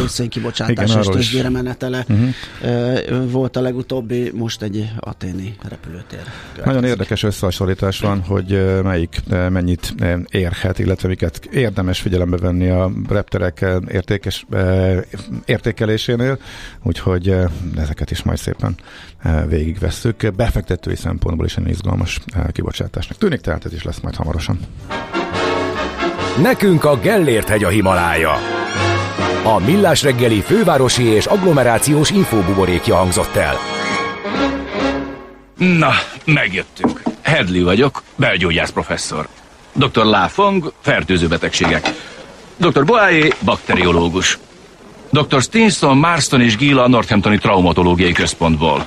[0.00, 3.30] részvénykibocsátás és tőzsdére menetele uh-huh.
[3.30, 6.18] volt a legutóbbi, most egy aténi repülőtér.
[6.18, 6.64] Következik.
[6.64, 9.94] Nagyon érdekes összehasonlítás van, hogy melyik mennyit
[10.30, 14.46] érhet, illetve miket érdemes figyelembe venni a repterek értékes,
[15.44, 16.38] értékelésénél,
[16.82, 17.34] úgyhogy
[17.76, 18.74] ezeket is majd szépen
[19.48, 20.34] végigvesszük.
[20.36, 22.20] Befektetői szempontból is egy izgalmas
[22.52, 24.58] kibocsátásnak tűnik, tehát ez is lesz majd hamarosan.
[26.42, 28.38] Nekünk a Gellért hegy a Himalája.
[29.42, 33.56] A Millás reggeli fővárosi és agglomerációs infóbuborékja hangzott el.
[35.56, 35.90] Na,
[36.24, 37.02] megjöttünk.
[37.22, 39.28] Hedley vagyok, belgyógyász professzor.
[39.72, 40.04] Dr.
[40.04, 41.94] Lafong, fertőző betegségek.
[42.56, 42.84] Dr.
[42.84, 44.38] Boáé, bakteriológus.
[45.10, 45.42] Dr.
[45.42, 48.86] Stinson, Marston és Gila a Northamptoni Traumatológiai Központból.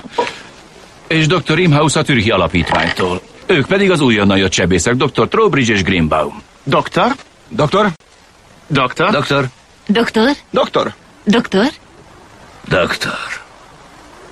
[1.06, 1.58] És Dr.
[1.58, 3.20] Imhaus a Türhi Alapítványtól.
[3.46, 5.28] Ők pedig az újonnan jött sebészek, Dr.
[5.28, 6.42] Trowbridge és Greenbaum.
[6.64, 7.14] Doktor?
[7.50, 7.92] Doktor?
[8.74, 9.12] Doktor?
[9.12, 9.48] Doktor?
[9.88, 10.32] Doktor?
[10.54, 10.92] Doktor?
[11.24, 11.66] Doktor?
[12.70, 13.30] Doktor.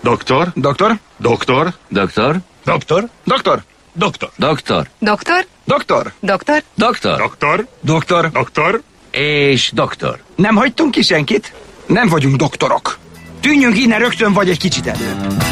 [0.04, 0.52] Doktor?
[0.62, 0.98] Doktor?
[1.18, 1.72] Doktor?
[1.90, 2.40] Doktor?
[2.64, 3.08] Doktor?
[3.26, 3.60] Doktor?
[3.94, 4.24] Doktor.
[4.38, 4.86] Doktor.
[4.98, 5.44] Doktor?
[5.66, 6.12] Doktor.
[6.22, 6.62] Doktor.
[6.76, 7.18] Doktor.
[7.18, 7.66] Doktor.
[7.82, 8.30] Doktor.
[8.32, 8.80] Doktor.
[9.10, 10.18] És doktor.
[10.34, 11.52] Nem hagytunk ki senkit?
[11.86, 12.98] Nem vagyunk doktorok.
[13.40, 15.42] Tűnjünk innen rögtön vagy egy kicsit előbb.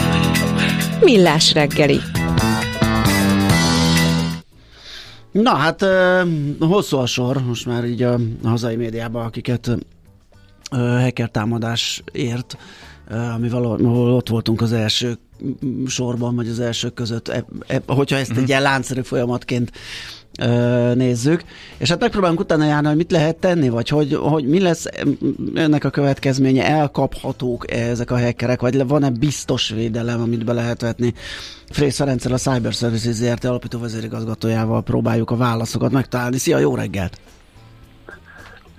[1.00, 2.00] Millás reggeli.
[5.43, 5.84] Na hát
[6.61, 9.70] hosszú a sor most már így a, hazai médiában, akiket
[10.70, 12.57] hacker támadás ért,
[13.34, 15.18] ami valahol ott voltunk az első
[15.87, 19.72] sorban, vagy az elsők között, e, e, hogyha ezt egy ilyen láncszerű folyamatként
[20.95, 21.43] nézzük,
[21.78, 24.87] és hát megpróbálunk utána járni, hogy mit lehet tenni, vagy hogy, hogy mi lesz
[25.55, 30.80] ennek a következménye, elkaphatók -e ezek a hackerek, vagy van-e biztos védelem, amit be lehet
[30.80, 31.14] vetni.
[31.70, 36.39] Frész Ferenccel, a Cyber Services ZRT alapító vezérigazgatójával próbáljuk a válaszokat megtalálni.
[36.39, 37.18] Szia, jó reggelt!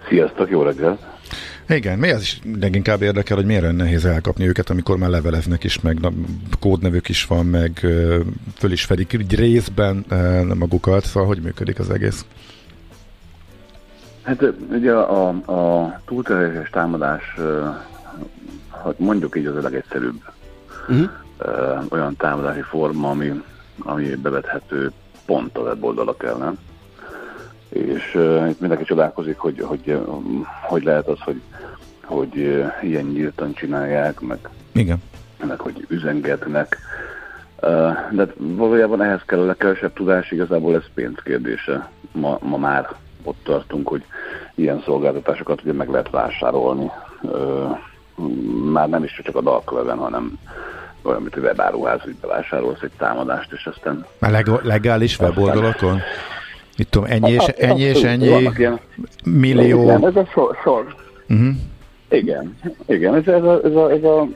[0.10, 1.17] Sziasztok, jó reggelt!
[1.70, 5.64] Igen, mi az is leginkább érdekel, hogy miért olyan nehéz elkapni őket, amikor már leveleznek
[5.64, 6.12] is, meg na,
[6.60, 7.86] kódnevük is van, meg
[8.56, 10.06] föl is fedik így részben
[10.58, 12.26] magukat, szóval hogy működik az egész?
[14.24, 17.36] Hát ugye a, a túlterheléses támadás,
[18.98, 20.22] mondjuk így az a legegyszerűbb
[20.90, 21.10] Uh-huh.
[21.38, 23.44] ö, olyan támadási forma, ami,
[23.80, 24.92] ami bevethető
[25.26, 26.60] pont a weboldalak ellen.
[27.70, 30.00] És uh, itt mindenki csodálkozik, hogy, hogy,
[30.68, 31.42] hogy lehet az, hogy,
[32.08, 32.36] hogy
[32.82, 34.38] ilyen nyíltan csinálják, meg,
[34.72, 34.98] Igen.
[35.48, 36.78] meg hogy üzengetnek.
[38.12, 41.90] De valójában ehhez kell a legkevesebb tudás, igazából ez pénz kérdése.
[42.12, 42.90] Ma, ma már
[43.24, 44.04] ott tartunk, hogy
[44.56, 46.92] ilyen szolgáltatásokat ugye meg lehet vásárolni.
[48.72, 50.40] Már nem is csak a dark web-en, hanem
[51.02, 54.06] olyan, mint a webáruház, hogy bevásárolsz egy támadást, és aztán...
[54.20, 56.02] Már leg- legális weboldalakon?
[56.76, 58.50] Itt tudom, ennyi és ennyi, és ennyi
[59.24, 59.84] millió...
[59.84, 60.58] Igen, ez a sor.
[60.64, 60.96] sor.
[61.30, 61.56] Uh-huh.
[62.10, 62.56] Igen,
[62.86, 64.28] igen, ez, ez a, ez a, ez a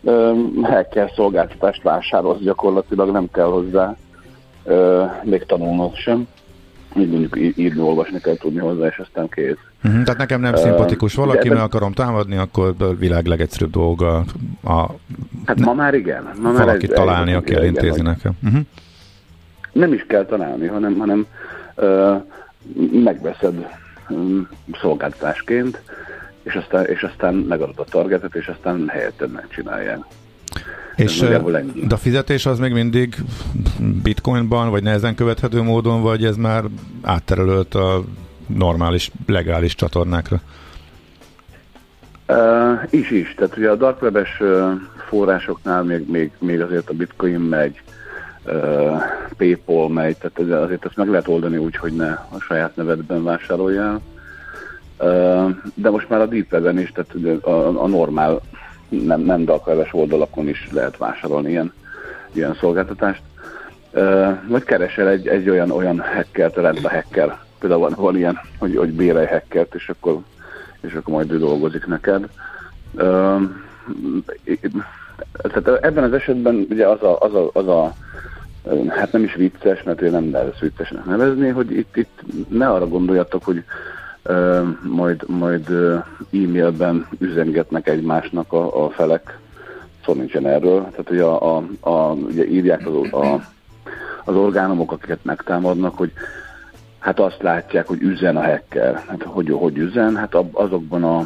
[0.00, 3.96] um, hacker szolgáltatást vásárolsz gyakorlatilag, nem kell hozzá
[4.64, 6.26] uh, még tanulnod sem.
[6.96, 9.56] Így mondjuk írni, olvasni kell tudni hozzá, és aztán kész.
[9.84, 10.02] Uh-huh.
[10.02, 14.24] Tehát nekem nem szimpatikus valaki, meg akarom támadni, akkor világ legegyszerűbb dolga
[14.64, 14.86] a
[15.44, 16.30] Hát ma már igen.
[16.42, 18.32] Ma már valakit ez- találni, aki elintézi nekem.
[18.44, 18.60] Uh-huh.
[19.72, 21.26] Nem is kell találni, hanem, hanem
[21.76, 22.22] uh,
[23.04, 23.68] megveszed
[24.08, 24.48] um,
[24.80, 25.82] szolgáltatásként,
[26.42, 29.98] és aztán, és aztán megadod a targetet, és aztán helyetted megcsinálják.
[30.96, 33.16] És de a fizetés az még mindig
[34.02, 36.64] bitcoinban, vagy nehezen követhető módon, vagy ez már
[37.02, 38.02] átterelődött a
[38.46, 40.40] normális, legális csatornákra?
[42.28, 44.42] Uh, is is, tehát ugye a dark webes
[45.08, 47.82] forrásoknál még, még, még azért a bitcoin megy,
[48.44, 49.02] uh,
[49.36, 54.00] Paypal megy, tehát azért ezt meg lehet oldani úgy, hogy ne a saját nevedben vásároljál.
[55.74, 58.40] De most már a deep weben is, tehát ugye a, a normál,
[58.88, 61.72] nem, nem dark webes oldalakon is lehet vásárolni ilyen,
[62.32, 63.22] ilyen szolgáltatást.
[64.48, 68.76] Vagy keresel egy, egy olyan, olyan hackert, rend a hacker, például van, van ilyen, hogy,
[68.76, 70.20] hogy bérelj hackert, és akkor
[70.82, 72.28] és akkor majd ő dolgozik neked.
[75.32, 77.94] Tehát ebben az esetben ugye az a, az a, az a
[78.88, 82.68] hát nem is vicces, mert én nem lehet ezt viccesnek nevezni, hogy itt, itt ne
[82.68, 83.64] arra gondoljatok, hogy
[84.82, 85.68] majd, majd
[86.32, 89.38] e-mailben üzengetnek egymásnak a, a felek,
[90.04, 90.80] szó nincsen erről.
[90.90, 93.48] Tehát ugye, a, a, a, ugye írják az, a,
[94.24, 96.12] az orgánumok, akiket megtámadnak, hogy
[97.02, 99.02] Hát azt látják, hogy üzen a hacker.
[99.08, 100.16] Hát hogy, hogy üzen?
[100.16, 101.18] Hát azokban a,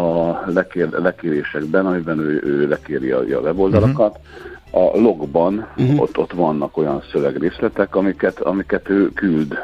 [0.00, 4.18] a lekér, lekérésekben, amiben ő, ő lekéri a, a weboldalakat,
[4.70, 6.00] a logban uh-huh.
[6.00, 9.58] ott, ott vannak olyan szövegrészletek, amiket, amiket ő küld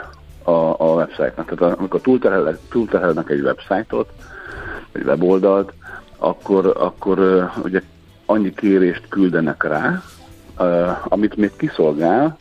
[0.48, 1.54] a, a website-nak.
[1.54, 4.08] Tehát amikor túlterhelnek, túlterhelnek egy website-ot,
[4.92, 5.72] egy weboldalt,
[6.16, 7.82] akkor, akkor ugye
[8.26, 10.02] annyi kérést küldenek rá,
[11.04, 12.38] amit még kiszolgál,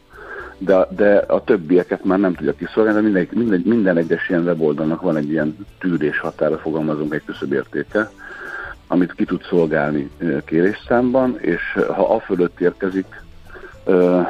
[0.57, 5.01] de, de a többieket már nem tudja kiszolgálni, de minden, minden, minden egyes ilyen weboldalnak
[5.01, 8.11] van egy ilyen tűrés határa, fogalmazunk egy küszöbértéke,
[8.87, 10.09] amit ki tud szolgálni
[10.45, 13.21] kérésszámban, és ha a fölött érkezik
[13.85, 14.21] ö,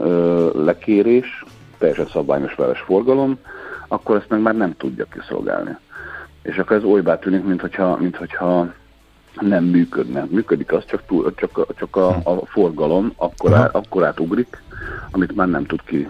[0.00, 1.43] ö, lekérés,
[1.78, 3.38] teljesen szabványos veles forgalom,
[3.88, 5.76] akkor ezt meg már nem tudja kiszolgálni.
[6.42, 8.72] És akkor ez olybá tűnik, hogyha, mint hogyha
[9.40, 10.26] nem működne.
[10.30, 14.62] Működik az, csak, túl, csak, csak a, a forgalom akkor, át, akkor átugrik,
[15.10, 16.08] amit már nem tud ki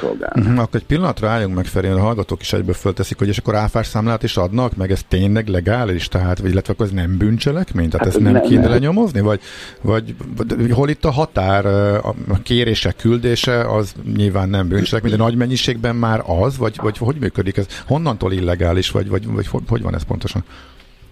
[0.00, 0.40] szolgálni.
[0.40, 3.54] Uh-huh, akkor egy pillanatra álljunk meg felé, a hallgatók is egyből fölteszik, hogy és akkor
[3.54, 7.88] áfás számlát is adnak, meg ez tényleg legális, tehát, vagy illetve akkor ez nem bűncselekmény,
[7.90, 8.68] tehát hát ezt nem ne, kéne ne.
[8.68, 9.40] lenyomozni, vagy,
[9.80, 15.36] vagy, vagy hol itt a határ, a kérése, küldése, az nyilván nem bűncselekmény, de nagy
[15.36, 17.66] mennyiségben már az, vagy, vagy hogy működik ez?
[17.86, 20.44] Honnantól illegális, vagy, vagy, vagy hogy van ez pontosan?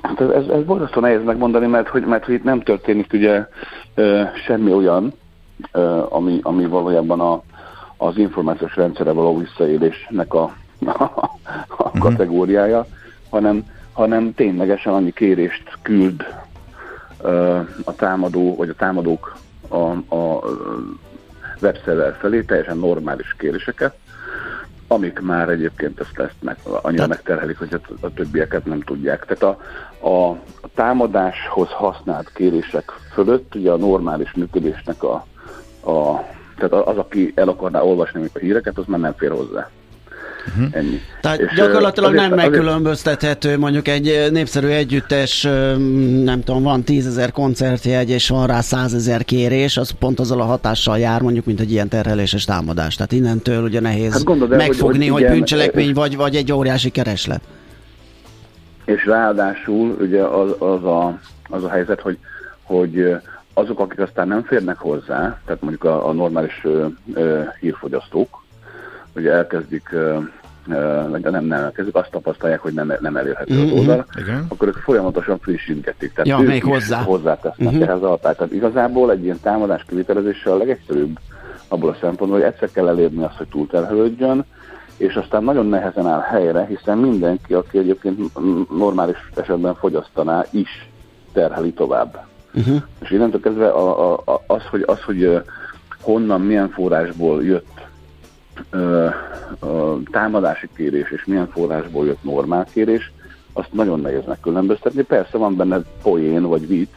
[0.04, 3.46] Hát ez, ez, ez borzasztó nehéz megmondani, mert hogy, mert hogy itt nem történik ugye
[4.46, 5.12] semmi olyan,
[6.08, 7.42] ami, ami valójában a,
[7.96, 10.42] az információs rendszere való visszaélésnek a,
[10.84, 11.02] a,
[11.68, 11.98] a mhm.
[11.98, 12.86] kategóriája,
[13.30, 16.26] hanem, hanem ténylegesen annyi kérést küld
[17.84, 19.36] a támadó, vagy a támadók
[19.68, 20.40] a, a
[21.62, 23.96] webszerver felé, teljesen normális kéréseket,
[24.88, 27.08] amik már egyébként ezt, ezt meg, annyira Tehát...
[27.08, 29.24] megterhelik, hogy a, a többieket nem tudják.
[29.24, 29.58] Tehát a,
[30.08, 30.28] a,
[30.60, 35.26] a támadáshoz használt kérések fölött ugye a normális működésnek a,
[35.90, 36.24] a
[36.56, 39.70] tehát az, aki el akarná olvasni a híreket, az már nem fér hozzá.
[40.48, 40.68] Uh-huh.
[40.70, 41.00] Ennyi.
[41.20, 45.42] Tehát és gyakorlatilag azért, nem megkülönböztethető mondjuk egy népszerű együttes,
[46.24, 50.98] nem tudom, van tízezer koncertjegy, és van rá százezer kérés, az pont azzal a hatással
[50.98, 52.94] jár, mondjuk, mint egy ilyen terheléses támadás.
[52.94, 56.90] Tehát innentől ugye nehéz hát gondolod, megfogni, hogy, hogy, hogy bűncselekmény vagy, vagy egy óriási
[56.90, 57.40] kereslet.
[58.84, 61.18] És ráadásul ugye az, az, a,
[61.48, 62.18] az a helyzet, hogy,
[62.62, 63.16] hogy
[63.54, 68.43] azok, akik aztán nem férnek hozzá, tehát mondjuk a, a normális ö, ö, hírfogyasztók,
[69.14, 70.18] ugye elkezdik, ö,
[70.66, 73.62] nem, nem elkezdik, azt tapasztalják, hogy nem, nem elérhető mm-hmm.
[73.64, 74.46] az mhm, oldal, Igen.
[74.48, 76.12] akkor ők folyamatosan frissítgetik.
[76.12, 77.02] Tehát ja, ők még hozzá.
[77.02, 77.82] hozzátesznek mm-hmm.
[77.82, 81.18] ehhez a Tehát igazából egy ilyen támadás kivitelezéssel a legegyszerűbb
[81.68, 84.44] abból a szempontból, hogy egyszer kell elérni azt, hogy túlterhelődjön,
[84.96, 88.38] és aztán nagyon nehezen áll helyre, hiszen mindenki, aki egyébként
[88.78, 90.88] normális esetben fogyasztaná, is
[91.32, 92.26] terheli tovább.
[92.54, 92.82] Uh-huh.
[92.98, 95.42] És innentől kezdve a, a, az, hogy, az, hogy
[96.00, 97.86] honnan, milyen forrásból jött
[98.70, 99.08] ö,
[100.10, 103.12] támadási kérés, és milyen forrásból jött normál kérés,
[103.52, 105.02] azt nagyon nehéz megkülönböztetni.
[105.02, 106.94] Persze van benne poén vagy vicc,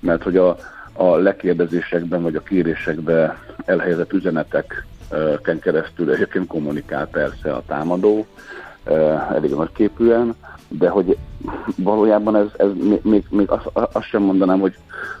[0.00, 0.56] mert hogy a,
[0.92, 8.26] a lekérdezésekben vagy a kérésekben elhelyezett üzeneteken keresztül egyébként kommunikál persze a támadó,
[9.34, 10.34] elég nagyképűen,
[10.68, 11.16] de hogy
[11.76, 12.68] valójában ez, ez
[13.02, 14.76] még, még azt, azt sem mondanám, hogy,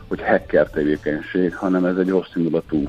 [0.08, 2.88] hogy hacker tevékenység, hanem ez egy rossz indulatú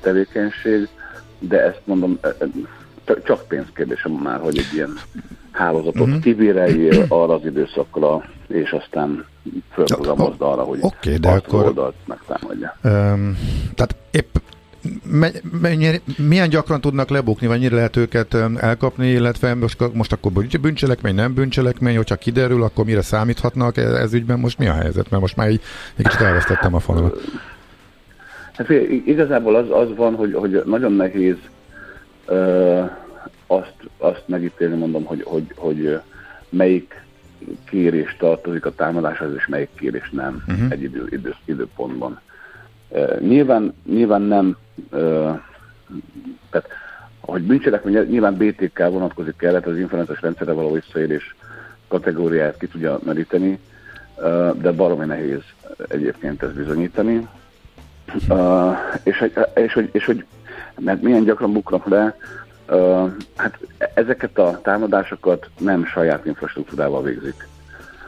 [0.00, 0.88] tevékenység,
[1.38, 2.18] de ezt mondom,
[3.24, 4.98] csak pénzkérdésem már, hogy egy ilyen
[5.50, 6.20] hálózatot uh-huh.
[6.20, 9.24] kibíreljél arra az időszakra, és aztán
[9.72, 12.76] fölprogramozd arra, hogy okay, de akkor, oldalt megtámadja.
[12.82, 13.38] Um,
[13.74, 14.36] tehát épp
[15.60, 21.14] mennyire, milyen gyakran tudnak lebukni, vagy mennyire lehet őket elkapni, illetve most, most akkor bűncselekmény,
[21.14, 25.10] nem bűncselekmény, hogyha kiderül, akkor mire számíthatnak ez, ez ügyben, most mi a helyzet?
[25.10, 25.60] Mert most már egy,
[25.96, 27.20] egy kicsit elvesztettem a fonalat.
[28.56, 28.70] Hát
[29.06, 31.36] igazából az, az van, hogy, hogy nagyon nehéz
[32.26, 32.82] ö,
[33.46, 36.00] azt, azt megítélni, mondom, hogy, hogy, hogy
[36.48, 37.02] melyik
[37.64, 40.70] kérés tartozik a támadáshoz, és melyik kérés nem uh-huh.
[40.70, 42.20] egy idő, idő, időpontban.
[43.18, 44.56] Nyilván, nyilván nem,
[46.50, 46.68] tehát
[47.20, 51.34] ahogy bűncselekmény nyilván BTK vonatkozik kellett, az információs rendszerre való visszaérés
[51.88, 53.58] kategóriáját ki tudja meríteni,
[54.60, 55.42] de baromi nehéz
[55.88, 57.28] egyébként ezt bizonyítani.
[59.02, 60.24] És, és, hogy, és hogy
[60.78, 62.16] mert milyen gyakran buknak le,
[63.36, 63.58] hát
[63.94, 67.48] ezeket a támadásokat nem saját infrastruktúrával végzik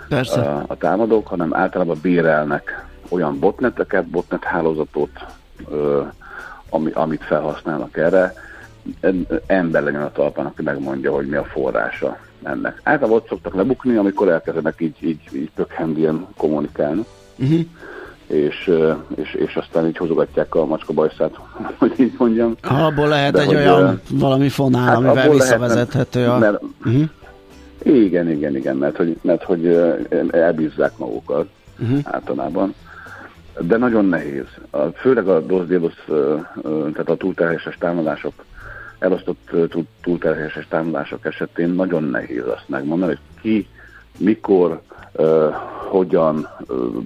[0.09, 0.64] Persze.
[0.66, 5.11] a támadók, hanem általában bérelnek olyan botneteket, botnet hálózatot,
[5.70, 6.03] ö,
[6.70, 8.34] ami, amit felhasználnak erre,
[9.47, 12.80] ember legyen a talpán, aki megmondja, hogy mi a forrása ennek.
[12.82, 17.05] Általában ott szoktak lebukni, amikor elkezdenek így, így, így pökhendien kommunikálni.
[17.38, 17.61] Uh-huh.
[18.26, 18.70] És,
[19.16, 21.34] és, és aztán így hozogatják a macska bajszát,
[21.78, 22.54] hogy így mondjam.
[22.62, 26.38] Abból lehet De egy hogy, olyan valami fonál, hát amivel visszavezethető a...
[26.38, 27.08] Mert, uh-huh.
[27.82, 29.66] Igen, igen, igen, mert hogy, mert hogy
[30.30, 31.48] elbízzák magukat
[31.78, 31.98] uh-huh.
[32.02, 32.74] általában
[33.60, 34.46] de nagyon nehéz.
[34.94, 35.94] Főleg a DOS
[36.92, 38.32] tehát a túlterhéses támadások,
[38.98, 39.50] elosztott
[40.02, 43.68] túlterhéses támadások esetén nagyon nehéz azt megmondani, hogy ki,
[44.18, 44.80] mikor,
[45.97, 46.49] hogyan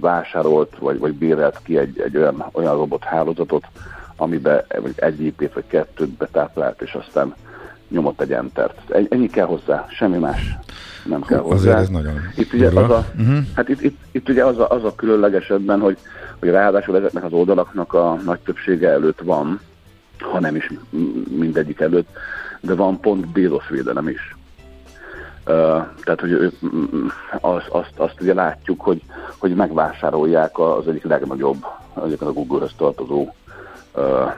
[0.01, 3.64] vásárolt vagy, vagy bérelt ki egy, egy olyan, olyan robot hálózatot,
[4.16, 4.64] amiben
[4.95, 7.34] egy IP-t vagy kettőt betáplált, és aztán
[7.88, 8.91] nyomott egy entert.
[9.09, 10.57] Ennyi kell hozzá, semmi más
[11.05, 11.55] nem kell hozzá.
[11.55, 13.38] Azért ez nagyon itt ugye, az a, uh-huh.
[13.55, 15.99] hát itt, itt, itt ugye az a, az a különlegesebben, hogy
[16.41, 19.61] hogy ráadásul ezeknek az oldalaknak a nagy többsége előtt van,
[20.18, 20.70] ha nem is
[21.38, 22.09] mindegyik előtt,
[22.61, 24.36] de van pont DDoS védelem is.
[26.05, 26.53] Tehát, hogy ő,
[27.41, 29.03] az, azt, azt ugye látjuk, hogy,
[29.38, 31.66] hogy megvásárolják az egyik legnagyobb,
[31.97, 33.34] egyébként a Google-höz tartozó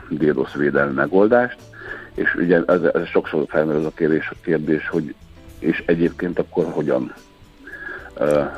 [0.08, 1.56] DDoS védelmi megoldást,
[2.14, 5.14] és ugye ez, ez sokszor felmerül az a kérdés, a kérdés, hogy
[5.58, 7.14] és egyébként akkor hogyan
[8.20, 8.50] uh,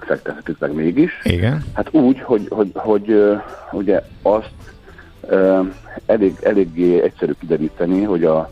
[0.00, 1.20] fektethetük meg mégis.
[1.22, 1.64] Igen.
[1.74, 4.52] Hát úgy, hogy, hogy, hogy uh, ugye azt
[5.20, 5.66] uh,
[6.06, 8.50] elég, eléggé egyszerű kideríteni, hogy a,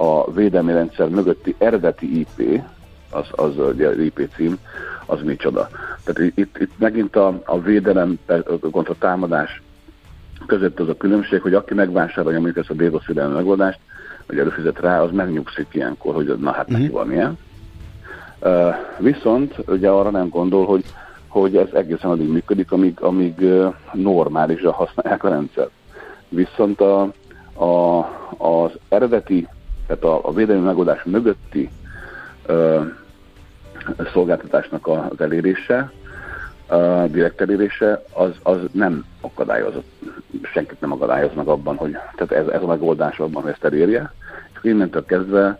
[0.00, 2.62] a védelmi rendszer mögötti eredeti IP,
[3.10, 4.58] az, az ugye IP cím,
[5.06, 5.68] az micsoda.
[6.04, 8.18] Tehát itt, itt megint a, a védelem
[8.70, 9.62] kontra támadás
[10.46, 13.78] között az a különbség, hogy aki megvásárolja mondjuk ezt a DDoS védelmi megoldást,
[14.26, 17.38] vagy előfizet rá, az megnyugszik ilyenkor, hogy na hát neki van ilyen.
[18.40, 20.84] Uh, viszont ugye arra nem gondol, hogy,
[21.28, 25.70] hogy ez egészen addig működik, amíg, amíg uh, normálisan használják a rendszert.
[26.28, 27.02] Viszont a,
[27.64, 27.98] a,
[28.38, 29.48] az eredeti,
[29.90, 31.70] tehát a, a védelmi megoldás mögötti
[32.48, 32.86] uh,
[34.12, 35.92] szolgáltatásnak az elérése,
[36.66, 40.02] a direkt elérése, az, az nem akadályozott,
[40.42, 44.12] senkit nem akadályoz meg abban, hogy tehát ez, ez a megoldás abban, hogy ezt elérje,
[44.52, 45.58] és innentől kezdve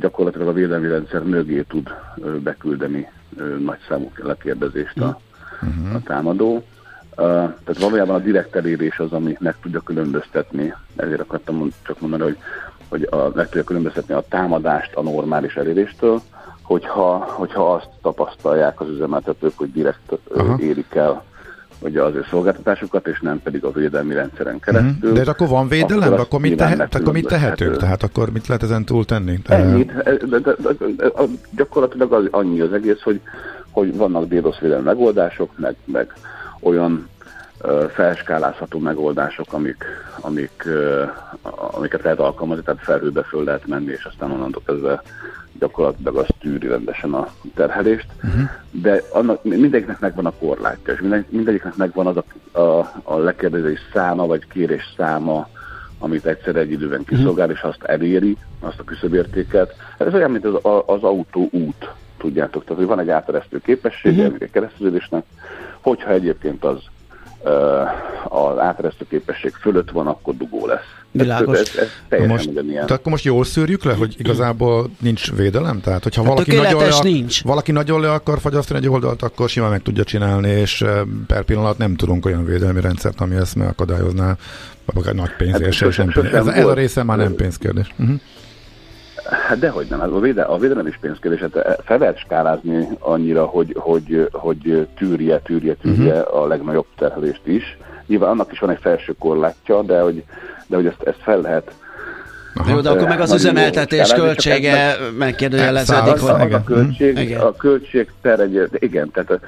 [0.00, 1.94] gyakorlatilag a védelmi rendszer mögé tud
[2.42, 3.10] beküldeni
[3.58, 5.20] nagy számú lekérdezést a,
[5.62, 5.94] uh-huh.
[5.94, 6.64] a támadó.
[7.14, 12.38] Tehát valójában a direkt elérés az, ami meg tudja különböztetni, ezért akartam csak mondani, hogy,
[12.90, 16.20] hogy a, meg tudja különböztetni a támadást a normális eléréstől,
[16.62, 20.58] hogyha, hogyha azt tapasztalják az üzemeltetők, hogy direkt Aha.
[20.60, 21.24] érik el
[21.82, 24.62] ugye az ő szolgáltatásokat, és nem pedig a védelmi rendszeren mhm.
[24.62, 25.12] keresztül.
[25.12, 26.08] De akkor van védelem?
[26.08, 27.76] Akkor, akkor, mit, tehet, akkor mit tehetünk?
[27.76, 29.38] Tehát akkor mit lehet ezen túl tenni?
[29.44, 29.92] Ennyit.
[30.28, 30.54] De, de,
[30.96, 31.10] de,
[31.56, 33.20] gyakorlatilag az, annyi az egész, hogy,
[33.70, 36.12] hogy vannak DDoS védelmi megoldások, meg, meg
[36.60, 37.08] olyan
[37.94, 39.84] felskálázható megoldások, amik,
[40.20, 40.68] amik,
[41.52, 45.02] amiket lehet alkalmazni, tehát felhőbe föl lehet menni, és aztán onnantól kezdve
[45.58, 48.40] gyakorlatilag az tűri rendesen a terhelést, uh-huh.
[48.70, 53.80] de annak, mindegyiknek megvan a korlátja, és minden, mindegyiknek megvan az a, a, a lekérdezés
[53.92, 55.48] száma, vagy kérés száma,
[55.98, 57.08] amit egyszer egy időben mhm.
[57.08, 57.62] kiszolgál, uh-huh.
[57.62, 59.74] és azt eléri, azt a küszöbértéket.
[59.98, 60.54] Ez olyan, mint az,
[60.86, 64.38] az autó út, tudjátok, tehát hogy van egy áteresztő képessége uh-huh.
[64.40, 65.24] a keresztülésnek,
[65.80, 66.78] hogyha egyébként az
[68.28, 70.98] az áteresztő képesség fölött van, akkor dugó lesz.
[71.12, 71.58] Világos.
[71.58, 75.80] Ez, ez, ez most, tehát akkor most jól szűrjük le, hogy igazából nincs védelem?
[75.80, 77.42] Tehát, hogyha hát valaki, nagyon le, nincs.
[77.42, 80.84] valaki nagyon le akar fagyasztani egy oldalt, akkor simán meg tudja csinálni, és
[81.26, 84.36] per pillanat nem tudunk olyan védelmi rendszert, ami ezt megakadályozná,
[84.94, 85.96] akár nagy pénzért.
[85.96, 86.32] Hát, pénz.
[86.32, 87.94] Ez, ez a része már nem pénzkérdés.
[87.98, 88.20] Uh-huh.
[89.24, 93.44] Hát dehogy nem, hát a, véde, a védelem is pénzkérdés, hát fel lehet skálázni annyira,
[93.44, 96.42] hogy, hogy, hogy tűrje, tűrje, tűrje uh-huh.
[96.42, 97.78] a legnagyobb terhelést is.
[98.06, 100.24] Nyilván annak is van egy felső korlátja, de hogy,
[100.66, 101.72] de hogy ezt, ezt fel lehet
[102.54, 102.70] Aha.
[102.70, 106.18] Jó, de akkor meg az üzemeltetés költsége megkérdőjeleződik.
[106.18, 106.52] Hogy...
[106.52, 107.40] A, a, költség, igen.
[107.40, 109.40] a költség per egy, igen, tehát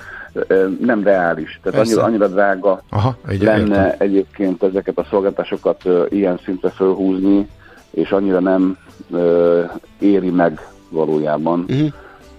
[0.81, 1.61] nem reális.
[1.63, 3.95] Tehát annyira, annyira drága Aha, lenne értem.
[3.99, 7.49] egyébként ezeket a szolgáltatásokat ilyen szintre fölhúzni,
[7.93, 8.79] és annyira nem
[9.09, 11.89] uh, éri meg valójában, uh-huh.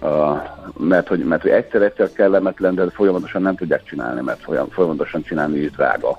[0.01, 0.41] uh,
[0.77, 5.57] mert, hogy, mert hogy egyszer-egyszer kellemetlen, de folyamatosan nem tudják csinálni, mert folyam, folyamatosan csinálni
[5.57, 6.17] is drága.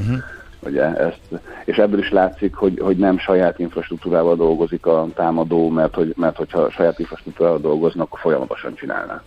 [0.00, 0.16] Uh-huh.
[0.60, 1.20] Ugye, ezt,
[1.64, 6.36] és ebből is látszik, hogy, hogy nem saját infrastruktúrával dolgozik a támadó, mert, hogy, mert
[6.36, 9.22] hogyha saját infrastruktúrával dolgoznak, akkor folyamatosan csinálná.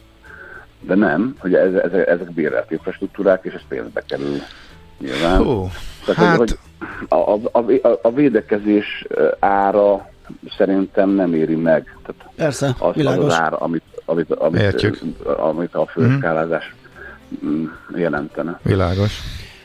[0.81, 4.37] De nem, hogy ez, ez, ezek bérelt infrastruktúrák, és ez pénzbe kerül
[4.99, 5.41] nyilván.
[5.41, 5.71] Oh,
[6.05, 6.37] Tehát, hát...
[6.37, 6.57] hogy,
[7.07, 9.07] a, a, a, a védekezés
[9.39, 10.09] ára
[10.57, 11.97] szerintem nem éri meg.
[12.05, 13.25] Tehát Persze, az, világos.
[13.25, 14.95] az, az ára, amit, amit, amit,
[15.37, 16.73] amit a főskálázás
[17.45, 17.65] mm.
[17.95, 18.59] jelentene.
[18.63, 19.19] Világos.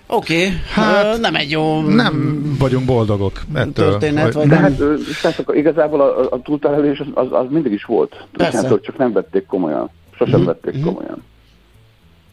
[0.07, 0.53] Oké, okay.
[0.73, 1.81] hát nem egy jó...
[1.81, 3.91] Nem vagyunk boldogok ettől.
[3.91, 4.73] Történet, vagy, de hát
[5.13, 8.27] srácok, igazából a, a túlterhelés az, az, az mindig is volt.
[8.33, 8.81] Persze.
[8.81, 9.91] csak nem vették komolyan.
[10.17, 10.47] Sosem uh-huh.
[10.47, 10.95] vették uh-huh.
[10.95, 11.23] komolyan.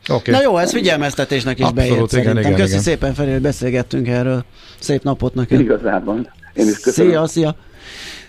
[0.09, 0.33] Okay.
[0.33, 2.37] Na jó, ez figyelmeztetésnek is Abszolút, bejött igen, szerintem.
[2.37, 2.81] Igen, Köszi igen.
[2.81, 4.43] szépen, Feri, hogy beszélgettünk erről.
[4.79, 5.59] Szép napot neked.
[5.59, 6.29] Igazában.
[6.53, 7.11] Én is köszönöm.
[7.11, 7.55] Szia, szia.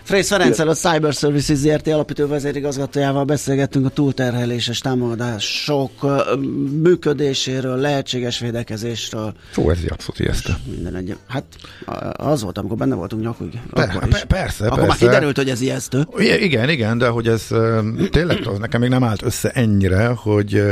[0.03, 5.91] Frész Ferenccel, a Cyber Services ZRT alapító vezérigazgatójával beszélgettünk a túlterheléses támogatások
[6.81, 9.33] működéséről, lehetséges védekezésről.
[9.51, 10.53] Fú, ez abszolút ijesztő.
[10.65, 11.17] Minden egy.
[11.27, 11.43] Hát
[12.11, 13.59] az volt, amikor benne voltunk nyakig.
[13.71, 14.23] Per, akkor.
[14.23, 14.87] Persze, Akkor persze.
[14.87, 16.07] már kiderült, hogy ez ijesztő.
[16.39, 17.47] Igen, igen, de hogy ez
[18.11, 20.63] tényleg nekem még nem állt össze ennyire, hogy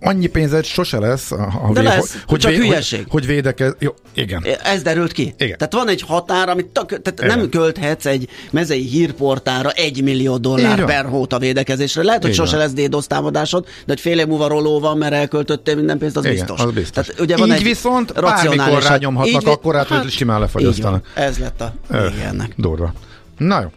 [0.00, 2.98] annyi pénzed sose lesz, a, de lesz, hogy, csak vé, hülyeség.
[2.98, 3.74] Hogy, hogy védekez.
[3.78, 4.44] Jó, igen.
[4.62, 5.34] Ez derült ki.
[5.38, 5.58] Igen.
[5.58, 10.72] Tehát van egy határ, amit tak, tehát nem költhetsz egy mezei hírportára egy millió dollár
[10.72, 10.86] Igen.
[10.86, 12.02] per hót a védekezésre.
[12.02, 12.46] Lehet, hogy Igen.
[12.46, 16.24] sose lesz DDoS támadásod, de hogy fél év múlva rolóval, mert elköltöttél minden pénzt, az
[16.24, 16.60] Igen, biztos.
[16.60, 17.06] Az biztos.
[17.06, 21.06] Tehát, ugye van így egy viszont bármikor rányomhatnak így, akkor át, hát, hogy simán lefagyasztanak.
[21.14, 22.54] Ez lett a vége ennek.
[22.56, 22.92] Durva.
[23.38, 23.68] Na jó.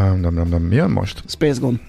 [0.00, 0.62] Um, nem, nem, nem.
[0.62, 1.22] Mi jön most?
[1.26, 1.80] Space Gun.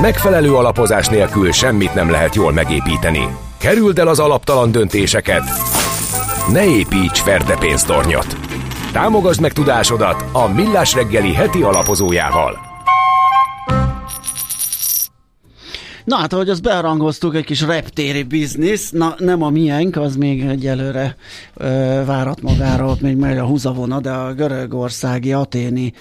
[0.00, 3.28] Megfelelő alapozás nélkül semmit nem lehet jól megépíteni.
[3.62, 5.42] Kerüld el az alaptalan döntéseket.
[6.52, 8.36] Ne építs ferde pénztornyot.
[8.92, 12.58] Támogasd meg tudásodat a Millás reggeli heti alapozójával.
[16.04, 20.42] Na hát, ahogy azt bearangoztuk, egy kis reptéri biznisz, na nem a miénk, az még
[20.42, 21.16] egyelőre
[21.54, 21.66] ö,
[22.06, 25.92] várat magára, ott még megy a húzavona, de a görögországi aténi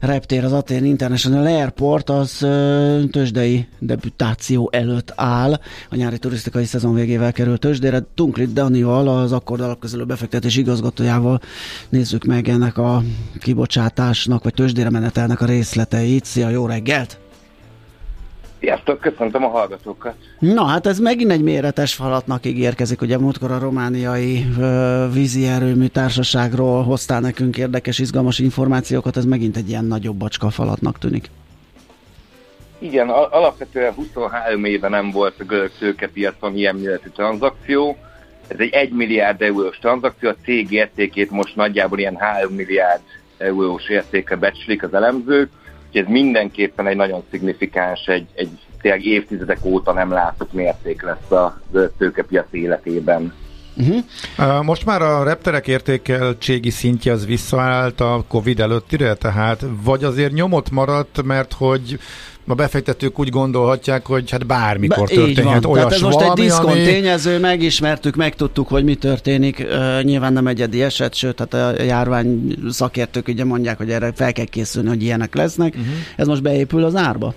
[0.00, 5.52] reptér, az Atén International Airport, az ö, tőzsdei debütáció előtt áll.
[5.90, 8.02] A nyári turisztikai szezon végével kerül tőzsdére.
[8.14, 11.40] Tunklit Danival, az Akkord alapkezelő befektetés igazgatójával
[11.88, 13.02] nézzük meg ennek a
[13.40, 16.24] kibocsátásnak, vagy tőzsdére menetelnek a részleteit.
[16.24, 17.19] Szia, jó reggelt!
[18.60, 20.14] Sziasztok, köszöntöm a hallgatókat.
[20.38, 25.86] Na hát ez megint egy méretes falatnak ígérkezik, ugye múltkor a romániai ö, vízi erőmű
[25.86, 31.30] társaságról hoztál nekünk érdekes, izgalmas információkat, ez megint egy ilyen nagyobb bacska falatnak tűnik.
[32.78, 37.96] Igen, alapvetően 23 éve nem volt a görög tőkepiacon ilyen méretű tranzakció.
[38.48, 43.00] Ez egy 1 milliárd eurós tranzakció, a cég értékét most nagyjából ilyen 3 milliárd
[43.38, 45.50] eurós értékre becslik az elemzők
[45.92, 51.60] Ez mindenképpen egy nagyon szignifikáns, egy, egy tényleg évtizedek óta nem látott mérték lesz a
[51.98, 53.32] tőkepiac életében.
[53.76, 54.64] Uh-huh.
[54.64, 60.70] Most már a repterek értékeltségi szintje az visszaállt a Covid előttire, tehát vagy azért nyomot
[60.70, 61.98] maradt, mert hogy
[62.46, 66.46] a befektetők úgy gondolhatják, hogy hát bármikor Be, történhet olyas Tehát ez most valami, egy
[66.46, 66.82] diszkont ami...
[66.82, 69.58] tényező, megismertük, megtudtuk, hogy mi történik.
[69.58, 74.32] Uh, nyilván nem egyedi eset, sőt, hát a járvány szakértők ugye mondják, hogy erre fel
[74.32, 75.74] kell készülni, hogy ilyenek lesznek.
[75.74, 75.94] Uh-huh.
[76.16, 77.34] Ez most beépül az árba?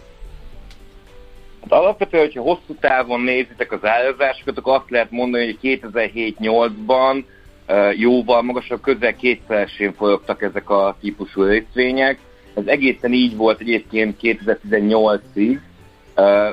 [1.61, 7.23] Hát alapvetően, hogyha hosszú távon nézitek az árazásokat, akkor azt lehet mondani, hogy 2007-8-ban
[7.67, 12.19] uh, jóval magasabb, közel kétszeresén folyogtak ezek a típusú részvények
[12.53, 15.59] ez egészen így volt egyébként 2018-ig,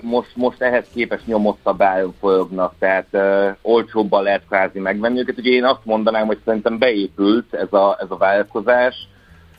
[0.00, 5.38] most, most ehhez képest nyomottabb áron folyognak, tehát uh, olcsóbban lehet kvázi megvenni őket.
[5.38, 9.08] Ugye én azt mondanám, hogy szerintem beépült ez a, ez a vállalkozás,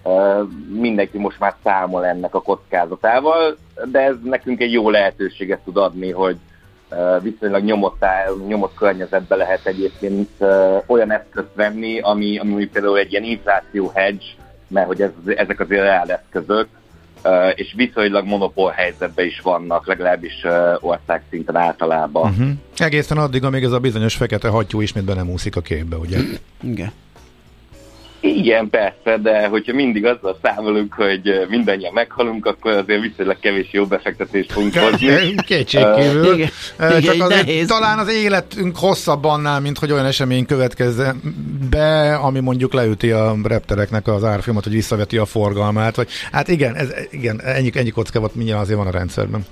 [0.04, 3.58] uh, mindenki most már számol ennek a kockázatával,
[3.92, 6.38] de ez nekünk egy jó lehetőséget tud adni, hogy
[6.92, 8.06] uh, viszonylag nyomott,
[8.48, 14.26] nyomott környezetbe lehet egyébként uh, olyan eszközt venni, ami, ami például egy ilyen infláció hedge,
[14.72, 16.68] mert hogy ez, ezek azért reáleszközök,
[17.56, 20.46] és viszonylag monopól helyzetben is vannak, legalábbis
[20.80, 22.32] országszinten általában.
[22.32, 22.50] Uh-huh.
[22.78, 26.18] Egészen addig, amíg ez a bizonyos fekete hattyú ismét be nem úszik a képbe, ugye?
[26.62, 26.92] Igen.
[28.22, 33.86] Igen, persze, de hogyha mindig azzal számolunk, hogy mindannyian meghalunk, akkor azért viszonylag kevés jó
[33.86, 35.36] befektetést fogunk hozni.
[35.46, 36.32] Kétségkívül.
[36.32, 37.68] Uh, igen, Csak igen, azért nehéz.
[37.68, 41.16] talán az életünk hosszabb annál, mint hogy olyan esemény következze
[41.70, 45.96] be, ami mondjuk leüti a reptereknek az árfilmat, hogy visszaveti a forgalmát.
[45.96, 49.46] Vagy, hát igen, ez, igen ennyi, ennyi kocka volt, mindjárt azért van a rendszerben.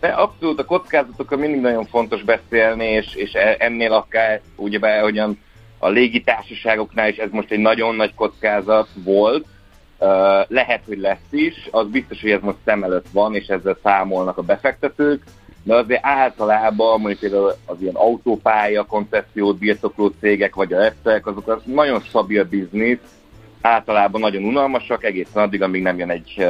[0.00, 4.40] De abszolút a kockázatokról mindig nagyon fontos beszélni, és, és e- ennél akár
[4.80, 5.38] be, hogyan
[5.84, 9.46] a légitársaságoknál is ez most egy nagyon nagy kockázat volt,
[10.48, 14.38] lehet, hogy lesz is, az biztos, hogy ez most szem előtt van, és ezzel számolnak
[14.38, 15.22] a befektetők,
[15.62, 21.48] de azért általában mondjuk például az ilyen autópálya, koncepciót birtokló cégek, vagy a reptek, azok
[21.48, 22.98] az nagyon stabil biznisz,
[23.60, 26.46] általában nagyon unalmasak, egészen addig, amíg nem jön egy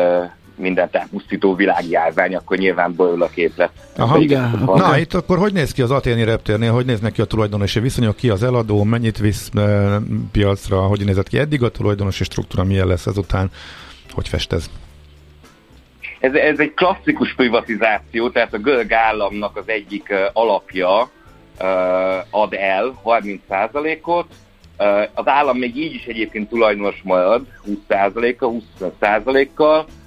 [0.56, 3.70] mindent elpusztító világjárvány, akkor nyilván bőül a képlet.
[3.96, 4.62] Aha, igen.
[4.64, 8.16] Na, itt akkor hogy néz ki az aténi reptérnél, hogy néznek ki a tulajdonosi viszonyok,
[8.16, 9.98] ki az eladó, mennyit visz e,
[10.32, 13.50] piacra, hogy nézett ki eddig a tulajdonosi struktúra, milyen lesz ezután,
[14.12, 14.70] hogy fest ez?
[16.20, 21.68] Ez, egy klasszikus privatizáció, tehát a görög államnak az egyik uh, alapja uh,
[22.30, 24.26] ad el 30%-ot,
[24.78, 30.03] uh, az állam még így is egyébként tulajdonos marad 20%-kal, 25%-kal, Uh,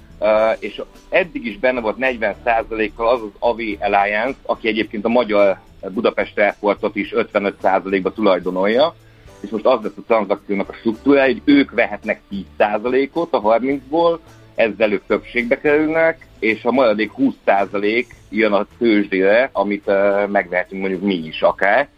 [0.58, 5.58] és eddig is benne volt 40%-kal az az AV Alliance, aki egyébként a magyar
[5.94, 8.94] Budapest Airportot is 55%-ba tulajdonolja,
[9.40, 12.20] és most az lesz a tranzakciónak a struktúra, hogy ők vehetnek
[12.58, 14.18] 10%-ot a 30-ból,
[14.54, 21.02] ezzel ők többségbe kerülnek, és a maradék 20% jön a tőzsdére, amit uh, megvehetünk mondjuk
[21.02, 21.88] mi is akár.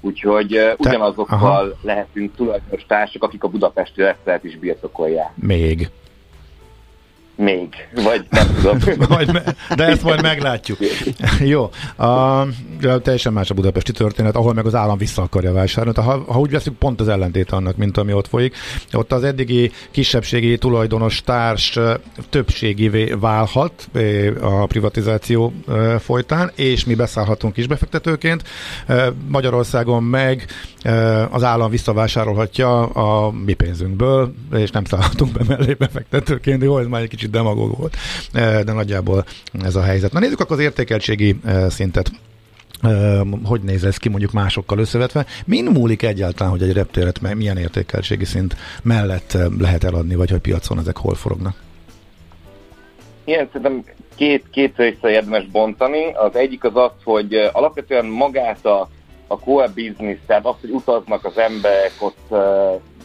[0.00, 5.30] Úgyhogy uh, ugyanazokkal Te, lehetünk tulajdonos társak, akik a budapesti rendszert is birtokolják.
[5.34, 5.90] Még.
[7.40, 8.78] Még, vagy nem tudom.
[9.08, 9.42] majd
[9.76, 10.78] de ezt majd meglátjuk.
[11.40, 12.42] Jó, a,
[13.02, 16.00] teljesen más a budapesti történet, ahol meg az állam vissza akarja vásárolni.
[16.00, 18.56] Ha, ha úgy veszünk, pont az ellentét annak, mint ami ott folyik.
[18.92, 21.78] Ott az eddigi kisebbségi tulajdonos társ
[22.30, 23.88] többségivé válhat
[24.40, 25.52] a privatizáció
[25.98, 28.42] folytán, és mi beszállhatunk is befektetőként.
[29.28, 30.46] Magyarországon meg
[31.30, 36.62] az állam visszavásárolhatja a mi pénzünkből, és nem szállhatunk be mellé befektetőként.
[36.62, 37.96] Jó, ez már egy kicsit kicsit demagóg volt,
[38.64, 39.24] de nagyjából
[39.62, 40.12] ez a helyzet.
[40.12, 42.10] Na nézzük akkor az értékeltségi szintet.
[43.44, 45.26] Hogy néz ez ki mondjuk másokkal összevetve?
[45.46, 50.78] Min múlik egyáltalán, hogy egy reptéret milyen értékeltségi szint mellett lehet eladni, vagy hogy piacon
[50.78, 51.54] ezek hol forognak?
[53.24, 56.12] Igen, szerintem két, két részre érdemes bontani.
[56.12, 58.88] Az egyik az az, hogy alapvetően magát a,
[59.26, 62.34] a core business, tehát az, hogy utaznak az emberek, ott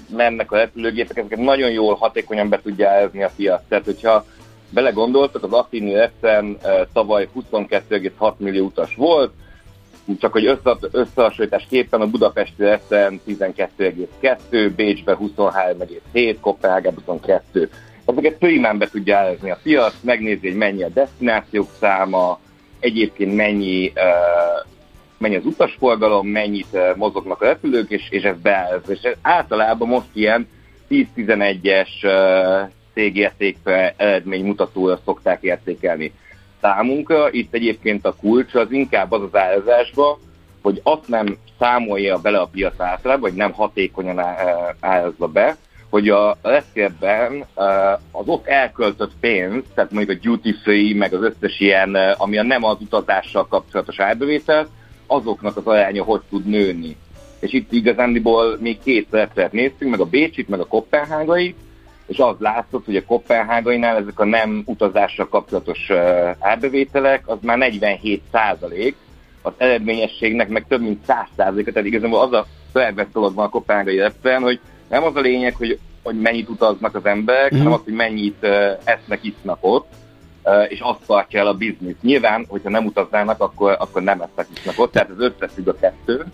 [0.09, 3.61] mennek a repülőgépek, ezeket nagyon jól, hatékonyan be tudja elzni a piac.
[3.67, 4.25] Tehát, hogyha
[4.69, 9.31] belegondoltak, az Affini Essen uh, tavaly 22,6 millió utas volt,
[10.19, 17.69] csak hogy össze, összehasonlításképpen a Budapesti Essen 12,2, Bécsbe 23,7, Kopenhágában 22
[18.05, 22.39] ezeket könnyen be tudja elezni a piac, megnézi, hogy mennyi a destinációk száma,
[22.79, 24.67] egyébként mennyi, uh,
[25.17, 28.89] mennyi az utasforgalom, mennyit uh, mozognak a repülők, és, és ez beállaz.
[28.89, 30.47] És ez általában most ilyen
[30.89, 36.11] 10-11-es uh, cégértékre eredménymutatóra szokták értékelni.
[36.61, 40.19] Számunkra itt egyébként a kulcs az inkább az az árazásba,
[40.61, 44.21] hogy azt nem számolja bele a piac általában, vagy nem hatékonyan
[44.79, 45.55] árazza be,
[45.89, 47.45] hogy a leszkérben
[48.11, 52.43] az ott elköltött pénz, tehát mondjuk a duty free, meg az összes ilyen, ami a
[52.43, 54.67] nem az utazással kapcsolatos árbevétel,
[55.07, 56.95] azoknak az aránya hogy tud nőni.
[57.39, 61.55] És itt igazándiból még két repteret néztünk, meg a Bécsit, meg a Kopenhágai,
[62.07, 65.89] és az látszott, hogy a Kopenhágainál ezek a nem utazással kapcsolatos
[66.39, 68.95] árbevételek, az már 47 százalék,
[69.41, 73.49] az eredményességnek meg több mint 100 százaléka, tehát igazából az a felvett dolog van a
[73.49, 77.57] Kopenhágai repteren, hogy nem az a lényeg, hogy, hogy mennyit utaznak az emberek, mm.
[77.57, 78.49] hanem az, hogy mennyit uh,
[78.83, 79.87] esznek, isznak ott,
[80.67, 81.95] és azt tartja el a biznisz.
[82.01, 86.25] Nyilván, hogyha nem utaznának, akkor, akkor nem esznek, isznak ott, tehát ez összefügg a kettő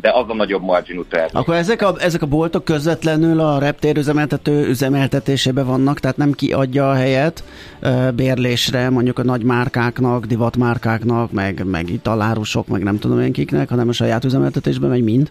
[0.00, 1.34] de az a nagyobb marginú termék.
[1.34, 6.90] Akkor ezek a, ezek a boltok közvetlenül a reptér üzemeltető üzemeltetésében vannak, tehát nem kiadja
[6.90, 7.44] a helyet
[7.82, 13.68] uh, bérlésre mondjuk a nagy márkáknak, divatmárkáknak, meg, meg italárusok, meg nem tudom én kiknek,
[13.68, 15.30] hanem a saját üzemeltetésben megy mind?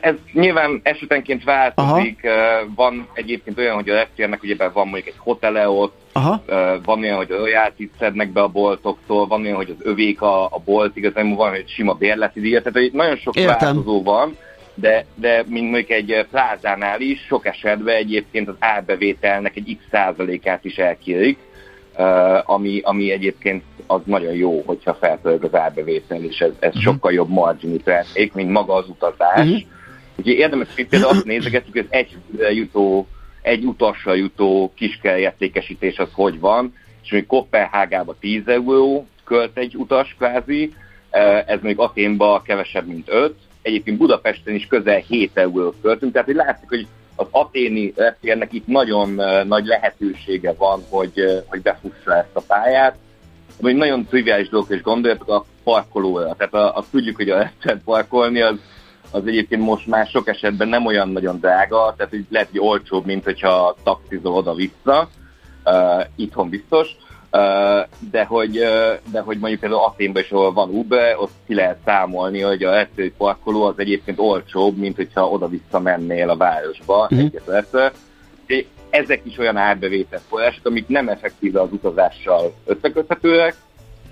[0.00, 2.24] Ez nyilván esetenként változik.
[2.24, 2.72] Aha.
[2.74, 6.42] Van egyébként olyan, hogy a reptérnek ugye van mondjuk egy hotele ott, Aha.
[6.84, 10.44] van olyan, hogy a royalty szednek be a boltoktól, van olyan, hogy az övék a,
[10.44, 13.58] a bolt, igazából van, hogy sima bérleti díja, tehát nagyon sok Értem.
[13.58, 14.36] változó van,
[14.74, 20.64] de, de mint mondjuk egy plázánál is, sok esetben egyébként az árbevételnek egy x százalékát
[20.64, 21.38] is elkérik,
[22.44, 26.82] ami, ami egyébként az nagyon jó, hogyha felpörög az árbevétel, és ez, ez uh-huh.
[26.82, 29.38] sokkal jobb margini termék, mint maga az utazás.
[29.38, 29.60] Uh-huh.
[30.16, 32.16] Úgyhogy érdemes, hogy például azt nézegetjük, hogy egy
[32.54, 33.06] jutó,
[33.44, 40.14] egy utasra jutó kiskerértékesítés az hogy van, és még Kopenhágába 10 euró költ egy utas
[40.18, 40.74] kvázi,
[41.46, 46.36] ez még Aténba kevesebb, mint 5, egyébként Budapesten is közel 7 euró költünk, tehát hogy
[46.36, 46.86] látszik, hogy
[47.16, 52.96] az aténi reptérnek itt nagyon nagy lehetősége van, hogy, hogy befussa ezt a pályát,
[53.60, 56.34] vagy nagyon triviális dolgok, és gondoljatok a parkolóra.
[56.34, 58.56] Tehát azt tudjuk, hogy a repteret parkolni az,
[59.14, 63.06] az egyébként most már sok esetben nem olyan nagyon drága, tehát hogy lehet, hogy olcsóbb,
[63.06, 65.08] mint hogyha taxizol oda-vissza,
[65.64, 66.88] uh, itthon biztos,
[67.32, 67.40] uh,
[68.10, 71.78] de, hogy, uh, de hogy mondjuk például Aténban is, ahol van Uber, ott ki lehet
[71.84, 77.08] számolni, hogy a reptéri parkoló az egyébként olcsóbb, mint hogyha oda-vissza mennél a városba.
[78.46, 83.56] Egy ezek is olyan árbevétel források, amik nem effektíve az utazással összeköthetőek,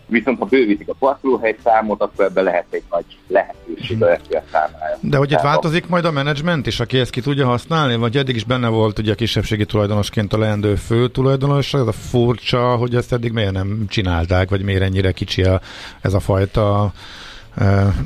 [0.06, 4.98] viszont ha bővítik a parkolóhely számot, akkor ebben lehet egy nagy lehetőség a reptér számára.
[5.00, 8.34] De hogy itt változik majd a menedzsment is, aki ezt ki tudja használni, vagy eddig
[8.34, 12.94] is benne volt ugye a kisebbségi tulajdonosként a leendő fő tulajdonos, ez a furcsa, hogy
[12.94, 15.60] ezt eddig miért nem csinálták, vagy miért ennyire kicsi a,
[16.00, 16.92] ez a fajta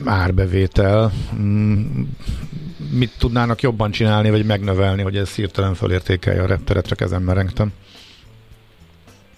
[0.04, 1.12] árbevétel.
[1.34, 2.02] Mm,
[2.90, 7.72] mit tudnának jobban csinálni, vagy megnövelni, hogy ez hirtelen fölértékelje a repteret, csak ezen merengtem?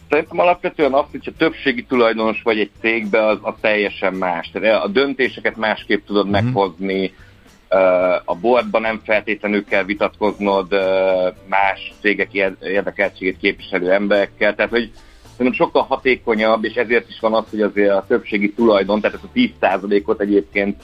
[0.08, 4.50] Szerintem alapvetően azt, hogyha többségi tulajdonos vagy egy cégbe, az, az teljesen más.
[4.50, 6.44] Tehát a döntéseket másképp tudod mm-hmm.
[6.44, 7.12] meghozni,
[8.24, 10.74] a boardban nem feltétlenül kell vitatkoznod
[11.48, 12.32] más cégek
[12.62, 14.54] érdekeltségét képviselő emberekkel.
[14.54, 14.90] Tehát, hogy
[15.30, 19.28] szerintem sokkal hatékonyabb, és ezért is van az, hogy azért a többségi tulajdon, tehát ez
[19.60, 20.82] a 10%-ot egyébként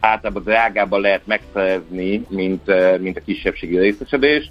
[0.00, 2.66] általában drágában lehet megszerezni, mint,
[3.00, 4.50] mint a kisebbségi részesedést.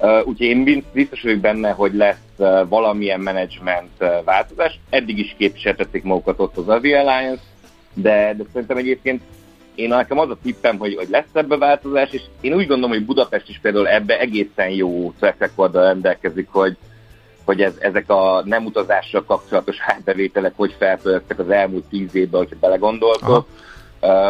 [0.00, 4.78] Úgyhogy én biztos vagyok benne, hogy lesz valamilyen menedzsment változás.
[4.90, 7.42] Eddig is képviseltették magukat ott az Avi Alliance,
[7.94, 9.22] de, de szerintem egyébként
[9.74, 13.04] én nekem az a tippem, hogy, hogy lesz ebbe változás, és én úgy gondolom, hogy
[13.04, 16.76] Budapest is például ebbe egészen jó track rendelkezik, hogy,
[17.44, 22.56] hogy ez, ezek a nem utazással kapcsolatos árbevételek hogy felpörögtek az elmúlt tíz évben, hogyha
[22.60, 23.28] belegondoltok.
[23.38, 23.44] Uh,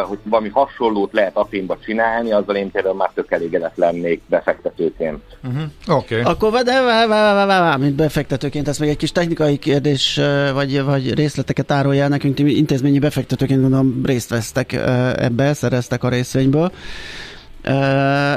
[0.07, 5.21] hogy valami hasonlót lehet Aténba csinálni, azzal én például már tök elégedett lennék befektetőként.
[5.43, 5.97] Uh-huh.
[5.97, 6.19] Oké.
[6.19, 6.31] Okay.
[6.33, 10.19] Akkor de vá, vá, vá, vá, vá, mint befektetőként, ezt még egy kis technikai kérdés,
[10.53, 14.73] vagy, vagy részleteket árulja nekünk, ti intézményi befektetőként gondolom részt vesztek
[15.17, 16.71] ebbe, szereztek a részvényből.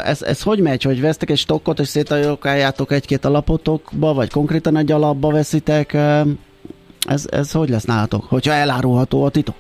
[0.04, 4.92] Ez, ez hogy megy, hogy vesztek egy stokkot, és szétalokáljátok egy-két alapotokba, vagy konkrétan egy
[4.92, 5.96] alapba veszitek?
[7.06, 9.54] Ez, ez hogy lesz nálatok, hogyha elárulható a titok?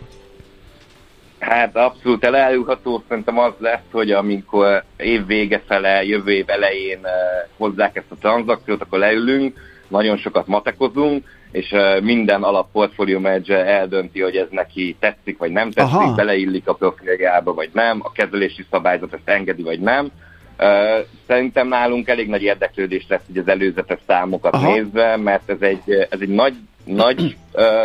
[1.48, 7.10] Hát abszolút elárulható, szerintem az lesz, hogy amikor év vége fele, jövő év elején uh,
[7.56, 13.66] hozzák ezt a tranzakciót, akkor leülünk, nagyon sokat matekozunk, és uh, minden alap portfolio manager
[13.66, 16.14] eldönti, hogy ez neki tetszik, vagy nem tetszik, Aha.
[16.14, 20.10] beleillik a profiljába, vagy nem, a kezelési szabályzat ezt engedi, vagy nem.
[20.58, 24.72] Uh, szerintem nálunk elég nagy érdeklődés lesz hogy az előzetes számokat Aha.
[24.72, 27.36] nézve, mert ez egy, ez egy nagy, nagy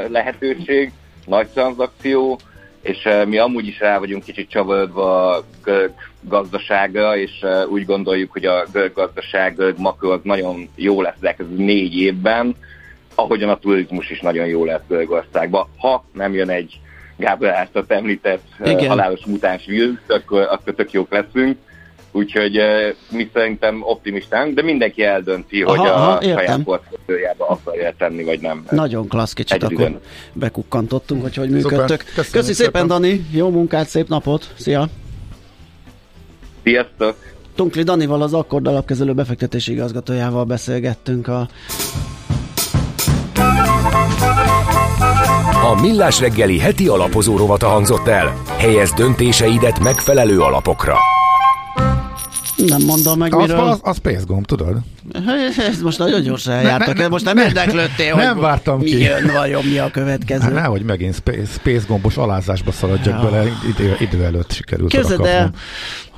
[0.08, 0.92] lehetőség,
[1.26, 2.40] nagy tranzakció,
[2.82, 7.86] és uh, mi amúgy is rá vagyunk kicsit csavarodva a görög gazdaságra, és uh, úgy
[7.86, 12.56] gondoljuk, hogy a görög gazdaság, görög makro az nagyon jó lesz ez négy évben,
[13.20, 15.68] ahogyan a turizmus is nagyon jó lesz Görögországban.
[15.78, 16.80] Ha nem jön egy
[17.18, 18.88] Gábor Ártat említett Igen.
[18.88, 21.58] halálos mutáns vírus, akkor, akkor tök jók leszünk.
[22.12, 27.94] Úgyhogy uh, mi szerintem optimistán, de mindenki eldönti, aha, hogy a aha, saját portfóliójába akarja
[27.98, 28.66] tenni, vagy nem.
[28.70, 29.86] Nagyon klassz, kicsit Egyedül.
[29.86, 30.00] akkor
[30.34, 32.04] bekukkantottunk, hogy hogy működtök.
[32.16, 34.88] Köszi szépen, szépen, Dani, jó munkát, szép napot, szia!
[36.64, 37.16] Sziasztok!
[37.56, 41.48] Tunkli Danival, az Akkord alapkezelő befektetési igazgatójával beszélgettünk a
[45.70, 48.42] a Millás reggeli heti alapozó rovata hangzott el.
[48.58, 50.98] Helyez döntéseidet megfelelő alapokra.
[52.68, 53.60] Nem mondom meg, az, miről.
[53.60, 54.78] Az, az Space Gomb, tudod?
[55.72, 58.86] Ez most nagyon gyorsan eljártak, ne, ne, most nem ne, érdeklődtél, nem hogy vártam mi
[58.86, 59.02] ki.
[59.02, 60.42] jön, vajon mi a következő.
[60.42, 63.30] Hát nehogy megint Space, Space Gombos alázásba szaladjak ja.
[63.30, 65.52] bele, idő, idő előtt sikerült Képzeld el,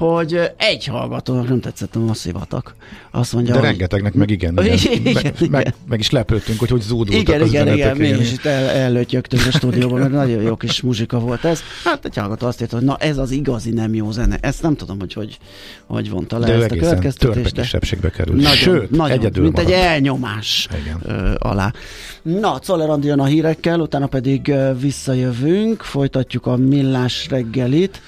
[0.01, 2.75] hogy egy hallgatónak nem tetszett a masszívatak.
[3.11, 3.67] Azt mondja, De hogy...
[3.67, 4.57] rengetegnek meg igen.
[4.63, 5.49] igen, igen, meg, igen.
[5.49, 8.69] Meg, meg, is lepődtünk, hogy hogy zúdultak igen, az igen, igen, mi is itt el,
[8.69, 11.61] előttyögtünk a stúdióban, mert nagyon jó kis muzsika volt ez.
[11.83, 14.37] Hát egy hallgató azt írta, hogy na ez az igazi nem jó zene.
[14.41, 15.37] Ezt nem tudom, hogy hogy,
[15.85, 17.55] hogy vonta le de ezt a következtetést.
[17.55, 18.37] De kisebbségbe került.
[18.37, 20.67] Nagyon, Sőt, nagyon, egyedül mint egy elnyomás
[21.05, 21.73] ö, alá.
[22.21, 28.01] Na, Czoller Andi jön a hírekkel, utána pedig visszajövünk, folytatjuk a millás reggelit.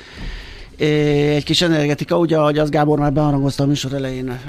[0.77, 4.39] Egy kis energetika, ugye, ahogy az Gábor már beharangozta a műsor elején,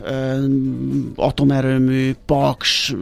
[1.16, 2.94] atomerőmű, paks,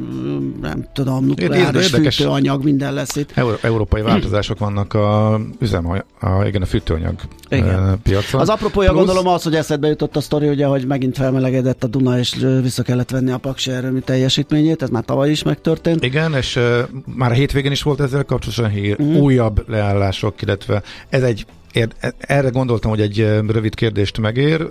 [0.60, 3.30] nem tudom, nukleáris fűtőanyag, minden lesz itt.
[3.34, 7.14] Euró- európai változások vannak a üzem, a, igen, a fűtőanyag
[7.48, 8.00] igen.
[8.02, 8.40] piacon.
[8.40, 9.04] Az apropója Plusz...
[9.04, 12.82] gondolom az, hogy eszedbe jutott a sztori, ugye, hogy megint felmelegedett a Duna, és vissza
[12.82, 16.04] kellett venni a paksi erőmű teljesítményét, ez már tavaly is megtörtént.
[16.04, 19.16] Igen, és uh, már a hétvégén is volt ezzel kapcsolatosan hír, mm.
[19.16, 21.46] újabb leállások, illetve ez egy
[22.18, 24.68] erre gondoltam, hogy egy rövid kérdést megér,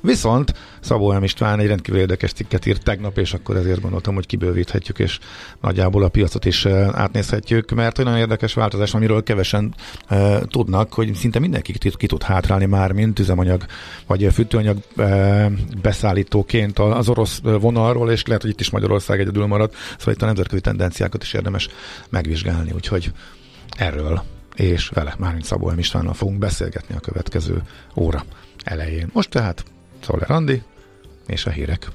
[0.00, 1.22] viszont Szabó M.
[1.22, 5.18] István egy rendkívül érdekes cikket írt tegnap, és akkor ezért gondoltam, hogy kibővíthetjük, és
[5.60, 9.74] nagyjából a piacot is átnézhetjük, mert olyan érdekes változás, amiről kevesen
[10.48, 13.64] tudnak, hogy szinte mindenki ki tud hátrálni már, mint üzemanyag
[14.06, 14.78] vagy fűtőanyag
[15.82, 20.26] beszállítóként az orosz vonalról, és lehet, hogy itt is Magyarország egyedül marad, szóval itt a
[20.26, 21.68] nemzetközi tendenciákat is érdemes
[22.08, 23.12] megvizsgálni, úgyhogy
[23.76, 24.22] erről
[24.56, 25.72] és vele, mármint Szabó.
[25.76, 27.62] Istvánnal fogunk beszélgetni a következő
[27.96, 28.24] óra
[28.64, 29.10] elején.
[29.12, 29.64] Most tehát
[30.00, 30.62] Szoller Andi
[31.26, 31.88] és a hírek.